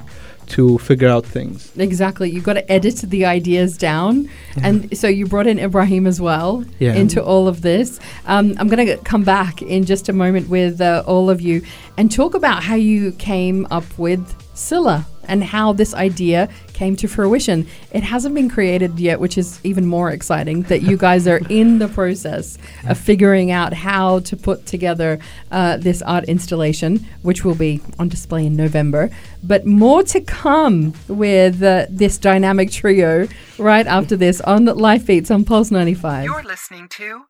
to 0.56 0.78
figure 0.78 1.08
out 1.08 1.26
things. 1.26 1.70
Exactly. 1.76 2.30
You've 2.30 2.44
got 2.44 2.54
to 2.54 2.72
edit 2.72 2.96
the 3.14 3.26
ideas 3.26 3.76
down. 3.76 4.30
And 4.62 4.96
so 4.96 5.06
you 5.06 5.26
brought 5.26 5.46
in 5.46 5.58
Ibrahim 5.58 6.06
as 6.06 6.20
well 6.20 6.64
Yeah. 6.78 6.94
into 6.94 7.22
all 7.22 7.48
of 7.48 7.60
this. 7.60 8.00
Um, 8.26 8.54
I'm 8.58 8.68
going 8.68 8.86
to 8.86 8.96
come 9.04 9.24
back 9.24 9.60
in 9.60 9.84
just 9.84 10.08
a 10.08 10.12
moment 10.12 10.48
with 10.48 10.80
uh, 10.80 11.02
all 11.06 11.28
of 11.28 11.40
you 11.42 11.60
and 11.98 12.10
talk 12.10 12.34
about 12.34 12.62
how 12.62 12.76
you 12.76 13.12
came 13.12 13.66
up 13.70 13.84
with 13.98 14.22
Silla 14.54 15.06
and 15.28 15.44
how 15.44 15.72
this 15.72 15.94
idea 15.94 16.48
came 16.72 16.96
to 16.96 17.06
fruition. 17.06 17.66
It 17.92 18.02
hasn't 18.02 18.34
been 18.34 18.48
created 18.48 18.98
yet, 18.98 19.20
which 19.20 19.38
is 19.38 19.60
even 19.64 19.86
more 19.86 20.10
exciting 20.10 20.62
that 20.62 20.82
you 20.82 20.96
guys 20.96 21.26
are 21.26 21.40
in 21.48 21.78
the 21.78 21.88
process 21.88 22.58
of 22.88 22.98
figuring 22.98 23.50
out 23.50 23.72
how 23.72 24.20
to 24.20 24.36
put 24.36 24.66
together 24.66 25.18
uh, 25.50 25.76
this 25.76 26.02
art 26.02 26.24
installation, 26.24 27.06
which 27.22 27.44
will 27.44 27.54
be 27.54 27.80
on 27.98 28.08
display 28.08 28.46
in 28.46 28.56
November. 28.56 29.10
But 29.42 29.66
more 29.66 30.02
to 30.04 30.20
come 30.20 30.94
with 31.08 31.62
uh, 31.62 31.86
this 31.90 32.18
dynamic 32.18 32.70
trio 32.70 33.28
right 33.58 33.86
after 33.86 34.16
this 34.16 34.40
on 34.40 34.64
Life 34.64 35.06
Beats 35.06 35.30
on 35.30 35.44
Pulse 35.44 35.70
95. 35.70 36.24
You're 36.24 36.42
listening 36.42 36.88
to 36.90 37.24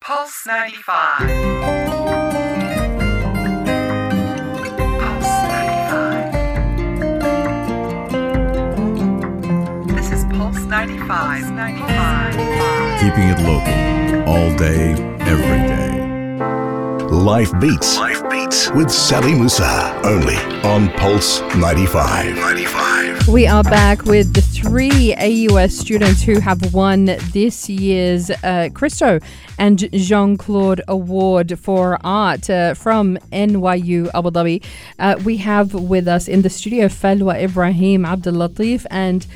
Pulse 0.00 0.46
95. 0.46 2.65
95. 10.86 11.50
95. 11.52 13.00
Keeping 13.00 13.28
it 13.28 13.38
local. 13.40 14.30
All 14.30 14.56
day, 14.56 14.92
every 15.26 15.66
day. 15.66 17.06
Life 17.08 17.52
Beats. 17.60 17.98
Life 17.98 18.22
Beats. 18.30 18.70
With 18.70 18.88
Sally 18.90 19.34
Musa. 19.34 20.00
Only 20.04 20.36
on 20.62 20.88
Pulse 20.90 21.40
95. 21.56 22.36
95. 22.36 23.28
We 23.28 23.48
are 23.48 23.64
back 23.64 24.04
with 24.04 24.34
the 24.34 24.40
three 24.40 25.12
AUS 25.16 25.76
students 25.76 26.22
who 26.22 26.38
have 26.38 26.72
won 26.72 27.06
this 27.32 27.68
year's 27.68 28.30
uh, 28.30 28.68
Christo 28.72 29.18
and 29.58 29.90
Jeanne-Claude 29.92 30.82
Award 30.86 31.58
for 31.58 31.98
Art 32.04 32.48
uh, 32.48 32.74
from 32.74 33.16
NYU 33.32 34.08
Abu 34.14 34.30
Dhabi. 34.30 34.62
Uh, 35.00 35.20
we 35.24 35.38
have 35.38 35.74
with 35.74 36.06
us 36.06 36.28
in 36.28 36.42
the 36.42 36.50
studio 36.50 36.86
Falwah 36.86 37.42
Ibrahim 37.42 38.04
Abdellatif 38.04 38.86
and 38.90 39.26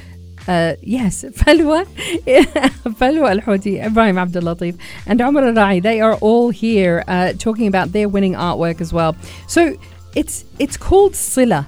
yes, 0.47 1.25
Falwah, 1.25 1.87
Falwah 2.95 3.41
Alhouti, 3.41 3.85
Ibrahim 3.85 4.17
Abdellatif, 4.17 4.79
and 5.07 5.21
Omer 5.21 5.53
Raee. 5.53 5.83
They 5.83 6.01
are 6.01 6.15
all 6.17 6.51
here 6.51 7.05
uh, 7.09 7.33
talking 7.35 7.67
about 7.67 7.93
their 7.93 8.09
winning 8.09 8.35
artwork 8.35 8.81
as 8.81 8.93
well. 8.93 9.17
So 9.47 9.77
it's 10.15 10.45
it's 10.59 10.77
called 10.77 11.15
Silla. 11.15 11.67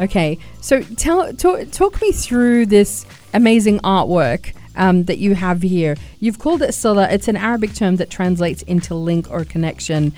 Okay, 0.00 0.38
so 0.60 0.82
tell 0.82 1.32
talk, 1.34 1.70
talk 1.70 2.02
me 2.02 2.10
through 2.10 2.66
this 2.66 3.06
amazing 3.32 3.78
artwork 3.80 4.52
um, 4.76 5.04
that 5.04 5.18
you 5.18 5.34
have 5.34 5.62
here. 5.62 5.96
You've 6.20 6.38
called 6.38 6.62
it 6.62 6.74
Silla. 6.74 7.08
It's 7.10 7.28
an 7.28 7.36
Arabic 7.36 7.74
term 7.74 7.96
that 7.96 8.10
translates 8.10 8.62
into 8.62 8.94
link 8.94 9.30
or 9.30 9.44
connection. 9.44 10.12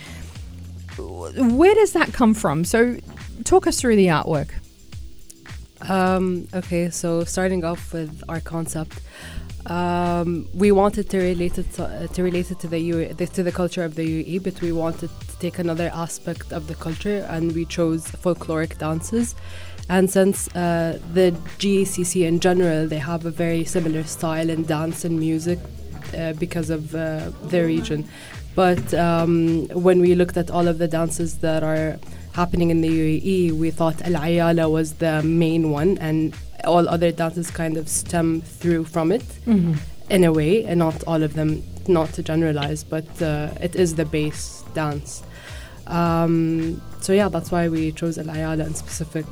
Where 0.97 1.75
does 1.75 1.93
that 1.93 2.13
come 2.13 2.33
from? 2.33 2.65
So 2.65 2.97
talk 3.45 3.67
us 3.67 3.81
through 3.81 3.97
the 3.97 4.07
artwork. 4.07 4.51
Um, 5.83 6.49
okay, 6.54 6.90
so 6.90 7.25
starting 7.25 7.64
off 7.64 7.92
with 7.92 8.23
our 8.28 8.40
concept, 8.40 9.00
um, 9.66 10.49
we 10.54 10.73
wanted 10.73 11.11
to 11.11 11.18
relate 11.18 11.59
it 11.59 11.71
to, 11.75 11.85
uh, 11.85 12.06
to 12.09 12.23
relate 12.23 12.50
it 12.50 12.61
to 12.61 12.68
the, 12.68 12.90
UAE, 12.90 13.33
to 13.33 13.42
the 13.42 13.52
culture 13.52 13.85
of 13.85 13.95
the 13.95 14.02
UAE, 14.02 14.42
but 14.42 14.61
we 14.62 14.73
wanted 14.73 15.11
to 15.11 15.38
take 15.38 15.59
another 15.59 15.90
aspect 15.92 16.52
of 16.52 16.66
the 16.68 16.75
culture, 16.75 17.26
and 17.28 17.52
we 17.52 17.64
chose 17.64 18.06
folkloric 18.06 18.78
dances. 18.78 19.35
And 19.88 20.11
since 20.11 20.49
uh, 20.56 20.99
the 21.12 21.33
GCC 21.59 22.26
in 22.26 22.40
general, 22.40 22.88
they 22.88 22.99
have 22.99 23.25
a 23.25 23.30
very 23.30 23.64
similar 23.64 24.04
style 24.04 24.50
in 24.50 24.64
dance 24.64 25.04
and 25.04 25.18
music 25.18 25.59
uh, 26.16 26.33
because 26.35 26.71
of 26.71 26.95
uh, 26.95 27.30
their 27.45 27.66
region. 27.66 28.09
But 28.54 28.95
um, 28.95 29.66
when 29.68 30.00
we 30.00 30.14
looked 30.14 30.37
at 30.37 30.50
all 30.50 30.66
of 30.66 30.78
the 30.78 30.88
dances 30.88 31.38
that 31.38 31.62
are 31.62 31.99
happening 32.40 32.69
in 32.71 32.81
the 32.87 32.93
UAE, 33.02 33.52
we 33.62 33.69
thought 33.78 33.99
Al-ayyalah 34.02 34.69
was 34.71 34.88
the 35.05 35.14
main 35.23 35.71
one, 35.81 35.97
and 35.99 36.35
all 36.64 36.85
other 36.88 37.11
dances 37.11 37.50
kind 37.50 37.76
of 37.81 37.88
stem 37.88 38.28
through 38.61 38.85
from 38.85 39.11
it 39.11 39.25
in 40.16 40.23
a 40.31 40.33
way, 40.33 40.52
and 40.69 40.78
not 40.78 41.02
all 41.11 41.23
of 41.28 41.33
them, 41.38 41.50
not 41.88 42.09
to 42.16 42.23
generalize, 42.23 42.85
but 42.85 43.09
uh, 43.23 43.66
it 43.66 43.75
is 43.75 43.95
the 44.00 44.05
base 44.05 44.62
dance. 44.75 45.23
Um, 45.87 46.81
so 47.00 47.12
yeah, 47.12 47.28
that's 47.28 47.50
why 47.50 47.69
we 47.69 47.93
chose 47.93 48.19
Al-ayyalah 48.19 48.66
in 48.66 48.75
specific. 48.75 49.26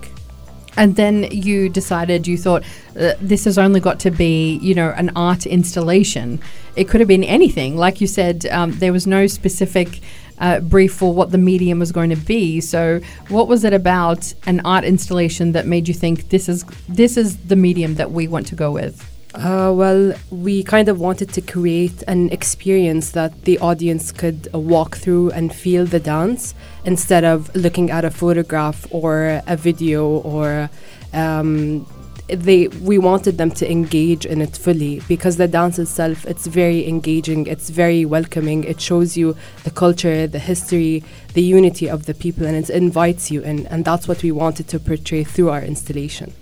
And 0.77 0.97
then 0.97 1.29
you 1.31 1.69
decided, 1.69 2.27
you 2.27 2.37
thought, 2.37 2.65
uh, 2.99 3.13
this 3.21 3.45
has 3.45 3.59
only 3.59 3.81
got 3.81 4.01
to 4.01 4.11
be, 4.11 4.57
you 4.69 4.75
know, 4.75 4.91
an 4.97 5.11
art 5.15 5.47
installation. 5.47 6.41
It 6.75 6.89
could 6.89 7.01
have 7.01 7.07
been 7.07 7.23
anything. 7.39 7.77
Like 7.77 8.01
you 8.01 8.09
said, 8.09 8.47
um, 8.47 8.73
there 8.83 8.93
was 8.93 9.07
no 9.07 9.29
specific 9.29 10.01
uh, 10.39 10.61
brief 10.61 10.95
for 10.95 11.13
what 11.13 11.31
the 11.31 11.39
medium 11.39 11.79
was 11.79 11.93
going 11.93 12.11
to 12.11 12.17
be. 12.17 12.61
So, 12.61 13.01
what 13.29 13.49
was 13.49 13.65
it 13.65 13.73
about 13.73 14.35
an 14.47 14.61
art 14.65 14.85
installation 14.85 15.53
that 15.53 15.67
made 15.67 15.89
you 15.89 15.95
think 15.95 16.29
this 16.31 16.49
is 16.49 16.65
this 16.89 17.17
is 17.17 17.37
the 17.37 17.57
medium 17.57 17.95
that 17.95 18.11
we 18.11 18.29
want 18.29 18.47
to 18.49 18.55
go 18.55 18.71
with? 18.73 19.11
Uh, 19.35 19.73
well, 19.75 20.15
we 20.31 20.63
kind 20.63 20.89
of 20.89 21.01
wanted 21.01 21.29
to 21.33 21.41
create 21.41 22.05
an 22.07 22.31
experience 22.31 23.11
that 23.11 23.45
the 23.45 23.59
audience 23.59 24.13
could 24.13 24.49
uh, 24.55 24.59
walk 24.59 24.97
through 24.97 25.33
and 25.33 25.53
feel 25.53 25.85
the 25.85 25.99
dance 25.99 26.55
instead 26.85 27.25
of 27.25 27.53
looking 27.57 27.91
at 27.91 28.05
a 28.05 28.11
photograph 28.13 28.87
or 28.93 29.43
a 29.49 29.57
video 29.57 30.07
or 30.07 30.71
um, 31.13 31.85
they 32.29 32.69
we 32.83 32.97
wanted 32.97 33.37
them 33.37 33.51
to 33.51 33.71
engage 33.71 34.25
in 34.25 34.41
it 34.41 34.57
fully 34.57 35.01
because 35.09 35.37
the 35.37 35.47
dance 35.47 35.79
itself 35.79 36.25
it's 36.25 36.47
very 36.47 36.89
engaging 36.89 37.47
it's 37.47 37.69
very 37.69 38.05
welcoming 38.07 38.65
it 38.65 38.81
shows 38.81 39.15
you 39.17 39.37
the 39.65 39.71
culture 39.71 40.27
the 40.27 40.39
history 40.39 41.03
the 41.35 41.43
unity 41.43 41.89
of 41.89 42.07
the 42.07 42.15
people 42.15 42.47
and 42.47 42.57
it 42.57 42.71
invites 42.71 43.31
you 43.31 43.43
in 43.43 43.67
and 43.67 43.85
that's 43.85 44.09
what 44.09 44.23
we 44.23 44.33
wanted 44.33 44.67
to 44.69 44.79
portray 44.79 45.23
through 45.23 45.51
our 45.51 45.63
installation 45.63 46.33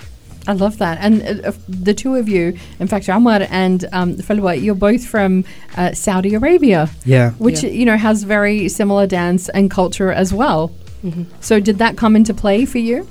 I 0.45 0.55
love 0.55 0.79
that. 0.79 0.99
And 1.01 1.23
uh, 1.23 1.51
uh, 1.51 1.53
the 1.69 1.95
two 1.95 2.17
of 2.17 2.29
you, 2.29 2.59
in 2.81 2.89
fact, 2.89 3.09
Omer 3.09 3.47
and 3.49 3.85
um, 3.93 4.17
Falwah, 4.17 4.61
you're 4.61 4.75
both 4.75 5.07
from 5.07 5.45
uh, 5.77 5.93
Saudi 5.93 6.35
Arabia, 6.35 6.91
Yeah. 7.05 7.31
which, 7.39 7.63
Yeah. 7.63 7.71
you 7.71 7.85
know, 7.85 7.97
has 7.97 8.25
very 8.25 8.69
similar 8.69 9.07
dance 9.07 9.49
and 9.51 9.71
culture 9.71 10.11
as 10.11 10.35
well. 10.35 10.73
Mhm. 11.05 11.27
So, 11.41 11.61
did 11.61 11.79
that 11.79 11.97
come 11.97 12.17
into 12.17 12.35
play 12.35 12.65
for 12.65 12.79
you? 12.79 13.07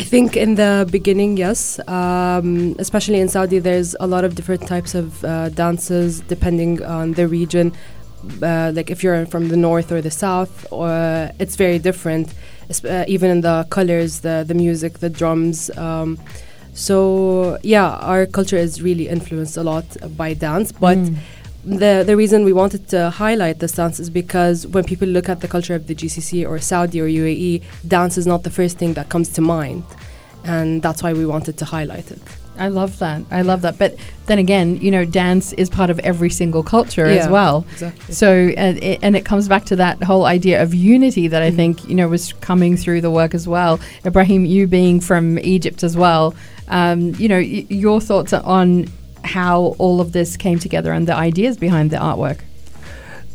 I 0.00 0.02
think 0.02 0.36
in 0.36 0.56
the 0.62 0.86
beginning, 0.96 1.36
yes. 1.46 1.80
Um, 1.88 2.76
especially 2.78 3.18
in 3.24 3.28
Saudi, 3.28 3.58
there's 3.68 3.90
a 3.98 4.06
lot 4.14 4.24
of 4.26 4.34
different 4.38 4.66
types 4.74 4.92
of 4.94 5.06
uh, 5.24 5.48
dances 5.62 6.20
depending 6.34 6.72
on 6.84 7.12
the 7.18 7.26
region. 7.38 7.66
Uh, 8.42 8.72
like 8.74 8.90
if 8.90 8.98
you're 9.04 9.24
from 9.26 9.48
the 9.48 9.56
north 9.68 9.88
or 9.94 10.00
the 10.08 10.10
south, 10.10 10.54
or 10.70 10.90
it's 11.42 11.56
very 11.56 11.78
different. 11.78 12.26
Uh, 12.84 13.04
even 13.14 13.28
in 13.30 13.40
the 13.48 13.56
colors, 13.70 14.12
the 14.26 14.44
the 14.50 14.54
music, 14.54 14.92
the 15.06 15.08
drums. 15.20 15.70
Um, 15.86 16.18
so 16.74 16.96
yeah, 17.62 17.88
our 18.10 18.26
culture 18.26 18.56
is 18.66 18.82
really 18.82 19.06
influenced 19.08 19.56
a 19.56 19.62
lot 19.72 19.86
by 20.22 20.34
dance, 20.34 20.72
but 20.72 20.98
Mm. 20.98 21.16
The 21.66 22.04
the 22.06 22.16
reason 22.16 22.44
we 22.44 22.52
wanted 22.52 22.88
to 22.88 23.10
highlight 23.10 23.58
this 23.58 23.72
dance 23.72 23.98
is 24.00 24.08
because 24.08 24.66
when 24.68 24.84
people 24.84 25.08
look 25.08 25.28
at 25.28 25.40
the 25.40 25.48
culture 25.48 25.74
of 25.74 25.86
the 25.88 25.94
GCC 25.94 26.48
or 26.48 26.58
Saudi 26.60 27.00
or 27.00 27.06
UAE, 27.08 27.62
dance 27.86 28.16
is 28.16 28.26
not 28.26 28.42
the 28.44 28.50
first 28.50 28.78
thing 28.78 28.94
that 28.94 29.08
comes 29.08 29.28
to 29.30 29.40
mind, 29.40 29.82
and 30.44 30.80
that's 30.82 31.02
why 31.02 31.12
we 31.12 31.26
wanted 31.26 31.58
to 31.58 31.64
highlight 31.64 32.10
it. 32.10 32.20
I 32.58 32.68
love 32.68 32.98
that. 33.00 33.20
I 33.30 33.42
love 33.42 33.60
that. 33.62 33.76
But 33.78 33.96
then 34.26 34.38
again, 34.38 34.78
you 34.80 34.90
know, 34.90 35.04
dance 35.04 35.52
is 35.54 35.68
part 35.68 35.90
of 35.90 35.98
every 35.98 36.30
single 36.30 36.62
culture 36.62 37.04
as 37.04 37.28
well. 37.28 37.66
Exactly. 37.72 38.14
So, 38.14 38.30
and 38.56 38.82
it, 38.82 38.98
and 39.02 39.14
it 39.14 39.26
comes 39.26 39.46
back 39.46 39.66
to 39.66 39.76
that 39.76 40.02
whole 40.02 40.24
idea 40.24 40.62
of 40.62 40.72
unity 40.72 41.28
that 41.28 41.42
I 41.42 41.50
Mhm. 41.50 41.56
think, 41.56 41.88
you 41.88 41.94
know, 41.94 42.08
was 42.08 42.32
coming 42.40 42.74
through 42.78 43.02
the 43.02 43.10
work 43.10 43.34
as 43.34 43.46
well. 43.46 43.78
Ibrahim, 44.06 44.46
you 44.46 44.66
being 44.66 45.00
from 45.00 45.38
Egypt 45.40 45.82
as 45.84 45.98
well, 45.98 46.34
um, 46.68 47.14
you 47.18 47.28
know, 47.28 47.36
y- 47.40 47.66
your 47.68 48.00
thoughts 48.00 48.32
on 48.32 48.86
how 49.26 49.74
all 49.78 50.00
of 50.00 50.12
this 50.12 50.36
came 50.36 50.58
together 50.58 50.92
and 50.92 51.06
the 51.06 51.14
ideas 51.14 51.56
behind 51.56 51.90
the 51.90 51.96
artwork. 51.98 52.40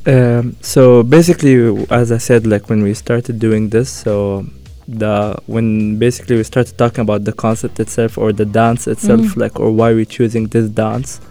Um, 0.06 0.56
so 0.62 1.04
basically, 1.04 1.86
as 1.90 2.12
I 2.12 2.18
said, 2.18 2.48
like 2.48 2.70
when 2.70 2.82
we 2.82 2.94
started 2.96 3.38
doing 3.40 3.70
this, 3.70 3.90
so 3.90 4.46
the 4.88 5.38
when 5.46 5.98
basically 6.00 6.36
we 6.38 6.44
started 6.44 6.76
talking 6.78 7.02
about 7.02 7.24
the 7.24 7.34
concept 7.34 7.80
itself 7.80 8.18
or 8.18 8.34
the 8.34 8.46
dance 8.46 8.88
itself, 8.88 9.22
Mm. 9.22 9.38
like 9.38 9.60
or 9.60 9.72
why 9.72 9.94
we're 9.94 10.06
choosing 10.18 10.48
this 10.48 10.68
dance, 10.70 11.22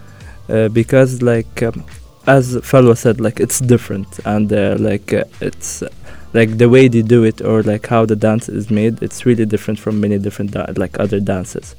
uh, 0.49 0.69
because 0.69 1.21
like 1.21 1.63
um, 1.63 1.85
as 2.27 2.57
fellow 2.63 2.95
said, 2.95 3.21
like 3.21 3.41
it's 3.41 3.59
different 3.61 4.07
and 4.25 4.53
uh, 4.53 4.77
like 4.79 5.13
uh, 5.13 5.25
it's 5.41 5.83
like 6.33 6.59
the 6.59 6.69
way 6.69 6.87
they 6.87 7.03
do 7.03 7.25
it 7.25 7.41
or 7.43 7.63
like 7.65 7.89
how 7.89 8.07
the 8.07 8.15
dance 8.15 8.49
is 8.49 8.71
made, 8.71 9.03
it's 9.03 9.27
really 9.27 9.45
different 9.47 9.81
from 9.81 10.01
many 10.01 10.17
different 10.17 10.53
da- 10.53 10.73
like 10.77 11.01
other 11.01 11.19
dances 11.19 11.75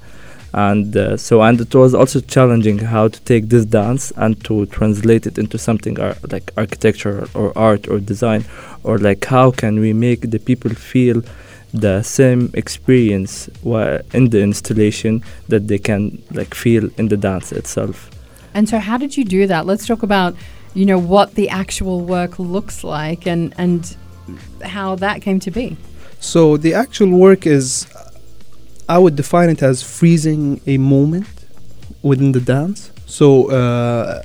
and 0.54 0.96
uh, 0.98 1.16
so 1.18 1.42
and 1.42 1.62
it 1.62 1.74
was 1.74 1.94
also 1.94 2.20
challenging 2.20 2.80
how 2.80 3.08
to 3.08 3.20
take 3.22 3.50
this 3.50 3.66
dance 3.66 4.12
and 4.18 4.44
to 4.44 4.66
translate 4.68 5.26
it 5.26 5.38
into 5.38 5.58
something 5.58 6.00
ar- 6.00 6.18
like 6.30 6.52
architecture 6.58 7.28
or 7.34 7.58
art 7.58 7.88
or 7.88 8.00
design 8.00 8.44
or 8.84 8.98
like 8.98 9.24
how 9.26 9.52
can 9.52 9.80
we 9.80 9.94
make 9.94 10.30
the 10.32 10.40
people 10.40 10.72
feel 10.72 11.22
the 11.74 12.04
same 12.04 12.50
experience 12.54 13.50
wha- 13.64 14.00
in 14.14 14.30
the 14.30 14.42
installation 14.42 15.24
that 15.48 15.68
they 15.68 15.78
can 15.80 16.22
like 16.32 16.54
feel 16.54 16.90
in 16.98 17.08
the 17.08 17.18
dance 17.18 17.52
itself 17.52 18.10
And 18.54 18.68
so, 18.68 18.80
how 18.80 18.98
did 18.98 19.16
you 19.18 19.24
do 19.24 19.48
that? 19.48 19.66
Let's 19.66 19.86
talk 19.86 20.04
about, 20.04 20.36
you 20.74 20.86
know, 20.86 21.00
what 21.00 21.36
the 21.36 21.50
actual 21.50 22.02
work 22.02 22.38
looks 22.40 22.84
like 22.84 23.26
and 23.26 23.54
and 23.58 23.96
how 24.64 24.96
that 24.96 25.22
came 25.22 25.40
to 25.40 25.52
be. 25.52 25.78
So 26.20 26.58
the 26.58 26.74
actual 26.74 27.10
work 27.18 27.48
is, 27.48 27.88
I 28.92 28.98
would 28.98 29.16
define 29.16 29.50
it 29.50 29.64
as 29.64 29.82
freezing 29.82 30.60
a 30.68 30.78
moment 30.78 31.30
within 32.02 32.34
the 32.34 32.42
dance. 32.42 32.92
So 33.06 33.50
uh, 33.50 34.22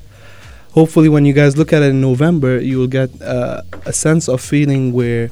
hopefully, 0.72 1.08
when 1.08 1.24
you 1.24 1.32
guys 1.32 1.56
look 1.56 1.72
at 1.72 1.82
it 1.82 1.90
in 1.90 2.00
November, 2.00 2.60
you 2.60 2.78
will 2.78 2.92
get 3.00 3.10
uh, 3.22 3.62
a 3.84 3.92
sense 3.92 4.28
of 4.28 4.40
feeling 4.40 4.92
where 4.92 5.30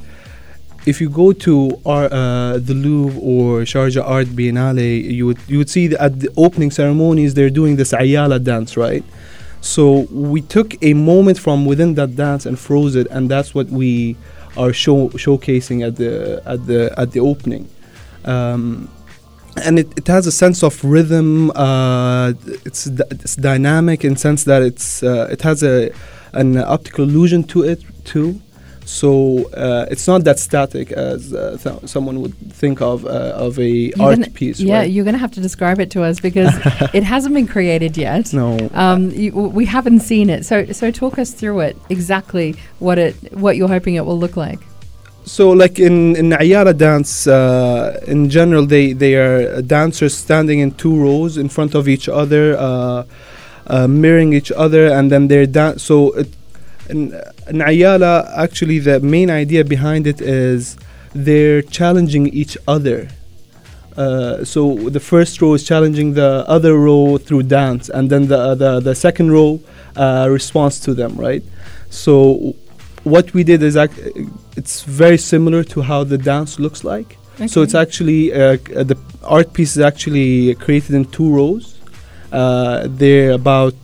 if 0.86 1.00
you 1.00 1.08
go 1.08 1.32
to 1.32 1.80
our, 1.84 2.04
uh, 2.04 2.58
the 2.58 2.74
Louvre 2.74 3.18
or 3.20 3.62
Sharjah 3.62 4.06
Art 4.06 4.28
Biennale, 4.28 5.02
you 5.02 5.26
would 5.26 5.38
you 5.48 5.58
would 5.58 5.70
see 5.76 5.88
that 5.88 6.00
at 6.00 6.20
the 6.20 6.30
opening 6.36 6.70
ceremonies 6.70 7.34
they're 7.34 7.50
doing 7.50 7.74
this 7.74 7.90
ayyalah 7.92 8.44
dance, 8.44 8.76
right? 8.76 9.04
So 9.60 10.06
we 10.12 10.42
took 10.42 10.80
a 10.80 10.94
moment 10.94 11.40
from 11.40 11.66
within 11.66 11.94
that 11.94 12.14
dance 12.14 12.46
and 12.46 12.56
froze 12.56 12.94
it, 12.94 13.08
and 13.10 13.28
that's 13.28 13.52
what 13.52 13.66
we 13.66 14.16
are 14.56 14.72
show, 14.72 15.08
showcasing 15.24 15.84
at 15.84 15.96
the 15.96 16.40
at 16.46 16.66
the 16.68 16.94
at 16.96 17.10
the 17.10 17.18
opening. 17.18 17.68
Um, 18.24 18.93
and 19.62 19.78
it, 19.78 19.88
it 19.96 20.06
has 20.08 20.26
a 20.26 20.32
sense 20.32 20.62
of 20.62 20.82
rhythm. 20.84 21.50
Uh, 21.52 22.32
it's 22.64 22.87
it's 22.87 23.37
dynamic 23.37 24.04
in 24.04 24.16
sense 24.16 24.44
that 24.44 24.62
it's 24.62 25.02
uh, 25.02 25.28
it 25.30 25.42
has 25.42 25.62
a 25.62 25.90
an 26.32 26.56
optical 26.58 27.04
illusion 27.04 27.44
to 27.44 27.62
it 27.62 27.82
too. 28.04 28.40
So 28.87 29.49
uh, 29.54 29.87
it's 29.90 30.06
not 30.06 30.25
that 30.25 30.38
static 30.38 30.92
as 30.92 31.32
uh, 31.32 31.56
th- 31.62 31.88
someone 31.88 32.20
would 32.20 32.34
think 32.52 32.82
of 32.82 33.06
uh, 33.06 33.32
of 33.46 33.58
a 33.58 33.66
You're 33.66 33.92
art 34.02 34.16
gonna- 34.16 34.30
piece. 34.30 34.61
Yeah, 34.61 34.78
right? 34.80 34.90
you're 34.90 35.04
going 35.04 35.14
to 35.14 35.18
have 35.20 35.32
to 35.32 35.40
describe 35.40 35.80
it 35.80 35.90
to 35.92 36.02
us 36.02 36.20
because 36.20 36.52
it 36.92 37.02
hasn't 37.02 37.34
been 37.34 37.46
created 37.46 37.96
yet. 37.96 38.32
no. 38.34 38.58
Um, 38.75 39.08
you, 39.11 39.32
we 39.32 39.64
haven't 39.64 40.00
seen 40.00 40.28
it, 40.28 40.44
so 40.44 40.66
so 40.73 40.90
talk 40.90 41.18
us 41.18 41.32
through 41.32 41.61
it 41.61 41.76
exactly 41.88 42.56
what 42.78 42.99
it 42.99 43.14
what 43.32 43.56
you're 43.56 43.68
hoping 43.68 43.94
it 43.94 44.04
will 44.04 44.18
look 44.18 44.37
like. 44.37 44.61
So, 45.26 45.50
like 45.50 45.78
in 45.78 46.16
in 46.16 46.31
Ayyalah 46.31 46.76
dance, 46.76 47.26
uh, 47.26 47.99
in 48.07 48.28
general, 48.28 48.66
they 48.66 48.93
they 48.93 49.14
are 49.14 49.62
dancers 49.62 50.14
standing 50.14 50.59
in 50.61 50.73
two 50.73 50.95
rows 50.95 51.38
in 51.38 51.49
front 51.49 51.75
of 51.75 51.88
each 51.88 52.09
other, 52.11 52.57
uh, 52.59 53.04
uh, 53.66 53.88
mirroring 53.88 54.35
each 54.35 54.52
other, 54.52 54.87
and 54.88 55.11
then 55.11 55.28
they're 55.28 55.47
dan- 55.47 55.78
So, 55.78 56.12
it, 56.12 56.28
in, 56.90 57.14
in 57.49 57.57
Ayyalah, 57.61 58.37
actually, 58.37 58.78
the 58.81 59.00
main 59.00 59.31
idea 59.31 59.64
behind 59.64 60.07
it 60.07 60.21
is 60.21 60.76
they're 61.14 61.62
challenging 61.62 62.28
each 62.28 62.59
other. 62.69 63.09
Uh, 63.97 64.45
so 64.45 64.75
the 64.90 65.00
first 65.00 65.40
row 65.40 65.54
is 65.54 65.62
challenging 65.64 66.14
the 66.14 66.45
other 66.47 66.76
row 66.76 67.16
through 67.16 67.45
dance, 67.45 67.88
and 67.88 68.11
then 68.11 68.26
the 68.28 68.54
the, 68.54 68.81
the 68.81 68.95
second 68.95 69.31
row 69.31 69.59
uh, 69.97 70.26
responds 70.31 70.81
to 70.81 70.93
them, 70.93 71.16
right? 71.16 71.43
So 71.88 72.57
what 73.04 73.32
we 73.34 73.44
did 73.44 73.62
is 73.62 73.76
act- 73.76 74.00
it's 74.56 74.82
very 74.82 75.18
similar 75.18 75.62
to 75.64 75.82
how 75.82 76.04
the 76.04 76.18
dance 76.18 76.58
looks 76.58 76.82
like. 76.84 77.16
So 77.49 77.62
it's 77.62 77.75
actually 77.75 78.32
uh, 78.32 78.56
c- 78.58 78.82
the 78.90 78.96
art 79.25 79.52
piece 79.52 79.73
is 79.76 79.82
actually 79.82 80.54
created 80.54 80.94
in 80.94 81.04
two 81.06 81.28
rows. 81.38 81.78
Uh, 82.32 82.87
they're 82.88 83.32
about 83.32 83.75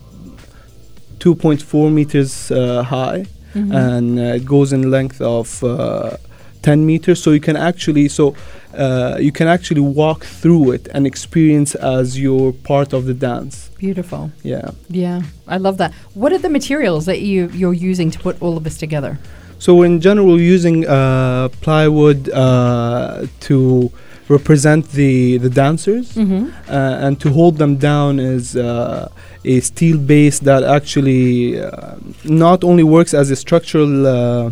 2.4 1.19 1.93
meters 1.93 2.51
uh, 2.51 2.83
high, 2.83 3.27
Mhm. 3.55 3.75
and 3.75 4.19
uh, 4.19 4.23
it 4.39 4.45
goes 4.47 4.73
in 4.73 4.91
length 4.91 5.21
of 5.21 5.63
uh, 5.65 6.17
10 6.63 6.87
meters. 6.87 7.21
So 7.23 7.33
you 7.33 7.41
can 7.41 7.57
actually 7.57 8.09
so 8.09 8.35
uh, 8.75 9.17
you 9.21 9.33
can 9.33 9.49
actually 9.49 9.81
walk 9.81 10.25
through 10.25 10.73
it 10.73 10.89
and 10.95 11.07
experience 11.07 11.75
as 11.75 12.19
you're 12.19 12.53
part 12.53 12.93
of 12.93 13.05
the 13.07 13.15
dance. 13.15 13.71
Beautiful. 13.79 14.31
Yeah. 14.43 14.71
Yeah, 14.89 15.23
I 15.49 15.57
love 15.59 15.77
that. 15.79 15.93
What 16.15 16.33
are 16.33 16.39
the 16.39 16.51
materials 16.51 17.05
that 17.07 17.21
you 17.21 17.49
you're 17.53 17.75
using 17.93 18.11
to 18.11 18.19
put 18.19 18.41
all 18.43 18.57
of 18.57 18.63
this 18.65 18.79
together? 18.79 19.19
So 19.59 19.83
in 19.83 20.01
general, 20.01 20.27
we're 20.29 20.55
using 20.57 20.87
uh, 20.87 21.49
plywood 21.61 22.31
uh, 22.31 23.27
to 23.49 23.91
represent 24.29 24.83
the 24.93 25.39
the 25.39 25.51
dancers, 25.51 26.15
Mm-hmm. 26.15 26.45
uh, 26.71 27.05
and 27.07 27.21
to 27.21 27.29
hold 27.31 27.57
them 27.59 27.77
down 27.77 28.19
is 28.21 28.55
uh, 28.57 29.09
a 29.45 29.61
steel 29.61 29.99
base 29.99 30.39
that 30.41 30.63
actually 30.63 31.61
uh, 31.61 31.97
not 32.25 32.63
only 32.65 32.83
works 32.85 33.13
as 33.15 33.31
a 33.31 33.37
structural 33.37 34.07
uh, 34.07 34.51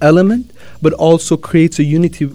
element, 0.00 0.50
but 0.82 0.92
also 0.94 1.36
creates 1.36 1.78
a 1.78 1.84
unity 1.84 2.26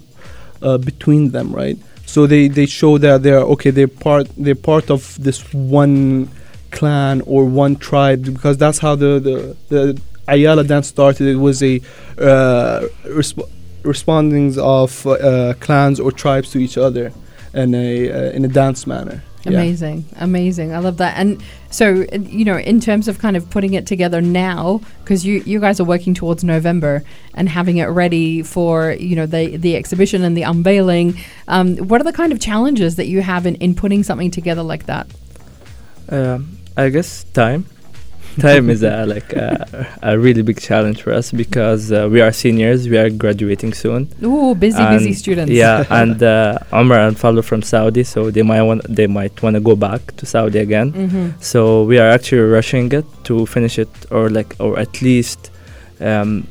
uh, 0.62 0.78
between 0.78 1.30
them. 1.30 1.52
Right. 1.52 1.78
So 2.06 2.26
they, 2.26 2.48
they 2.48 2.66
show 2.66 2.98
that 2.98 3.22
they're 3.22 3.40
okay. 3.54 3.70
They're 3.70 3.88
part 3.88 4.28
they're 4.36 4.54
part 4.54 4.90
of 4.90 5.22
this 5.22 5.52
one 5.52 6.30
clan 6.70 7.20
or 7.22 7.44
one 7.44 7.76
tribe 7.76 8.24
because 8.24 8.56
that's 8.58 8.78
how 8.78 8.94
the 8.94 9.18
the, 9.18 9.56
the 9.68 10.00
Ayyalah 10.28 10.66
dance 10.66 10.88
started. 10.88 11.26
It 11.26 11.36
was 11.36 11.62
a 11.62 11.80
uh, 12.18 12.86
resp- 13.04 13.48
respondings 13.82 14.58
of 14.58 15.06
uh, 15.06 15.54
clans 15.60 16.00
or 16.00 16.10
tribes 16.12 16.50
to 16.50 16.58
each 16.58 16.78
other 16.78 17.12
in 17.54 17.74
a 17.74 18.10
uh, 18.10 18.30
in 18.32 18.44
a 18.44 18.48
dance 18.48 18.86
manner. 18.86 19.22
Yeah. 19.46 19.60
Amazing, 19.60 20.04
amazing. 20.16 20.74
I 20.74 20.78
love 20.78 20.96
that. 20.96 21.16
And 21.16 21.42
so, 21.70 22.04
you 22.12 22.44
know, 22.44 22.58
in 22.58 22.80
terms 22.80 23.06
of 23.06 23.18
kind 23.18 23.36
of 23.36 23.48
putting 23.48 23.74
it 23.74 23.86
together 23.86 24.20
now, 24.20 24.80
because 25.02 25.24
you 25.24 25.42
you 25.46 25.60
guys 25.60 25.78
are 25.78 25.84
working 25.84 26.14
towards 26.14 26.42
November 26.42 27.04
and 27.34 27.48
having 27.48 27.76
it 27.76 27.86
ready 27.86 28.42
for 28.42 28.92
you 28.92 29.14
know 29.14 29.26
the 29.26 29.56
the 29.56 29.76
exhibition 29.76 30.24
and 30.24 30.36
the 30.36 30.42
unveiling. 30.42 31.16
Um, 31.48 31.76
what 31.76 32.00
are 32.00 32.04
the 32.04 32.12
kind 32.12 32.32
of 32.32 32.40
challenges 32.40 32.96
that 32.96 33.06
you 33.06 33.22
have 33.22 33.46
in 33.46 33.54
in 33.56 33.74
putting 33.74 34.02
something 34.02 34.30
together 34.30 34.62
like 34.62 34.86
that? 34.86 35.06
Um, 36.08 36.58
I 36.76 36.88
guess 36.88 37.24
time. 37.32 37.66
Time 38.40 38.70
is 38.70 38.82
a, 38.82 39.06
like 39.06 39.32
a, 39.32 39.88
a 40.02 40.18
really 40.18 40.42
big 40.42 40.60
challenge 40.60 41.02
for 41.02 41.12
us 41.12 41.32
because 41.32 41.90
uh, 41.90 42.08
we 42.10 42.20
are 42.20 42.32
seniors. 42.32 42.88
We 42.88 42.98
are 42.98 43.08
graduating 43.08 43.72
soon. 43.72 44.08
Ooh, 44.22 44.54
busy, 44.54 44.84
busy 44.88 45.14
students. 45.14 45.50
Yeah, 45.52 45.84
and 45.90 46.22
uh, 46.22 46.58
Omer 46.72 46.98
and 46.98 47.16
Falwah 47.16 47.44
from 47.44 47.62
Saudi, 47.62 48.04
so 48.04 48.30
they 48.30 48.42
might 48.42 48.62
want 48.62 48.82
they 48.88 49.06
might 49.06 49.42
want 49.42 49.54
to 49.54 49.60
go 49.60 49.74
back 49.74 50.16
to 50.16 50.26
Saudi 50.26 50.58
again. 50.58 50.92
Mm-hmm. 50.92 51.40
So 51.40 51.84
we 51.84 51.98
are 51.98 52.08
actually 52.10 52.42
rushing 52.42 52.92
it 52.92 53.06
to 53.24 53.46
finish 53.46 53.78
it, 53.78 53.88
or 54.10 54.28
like, 54.28 54.54
or 54.60 54.78
at 54.78 55.00
least 55.00 55.50
um, 56.00 56.46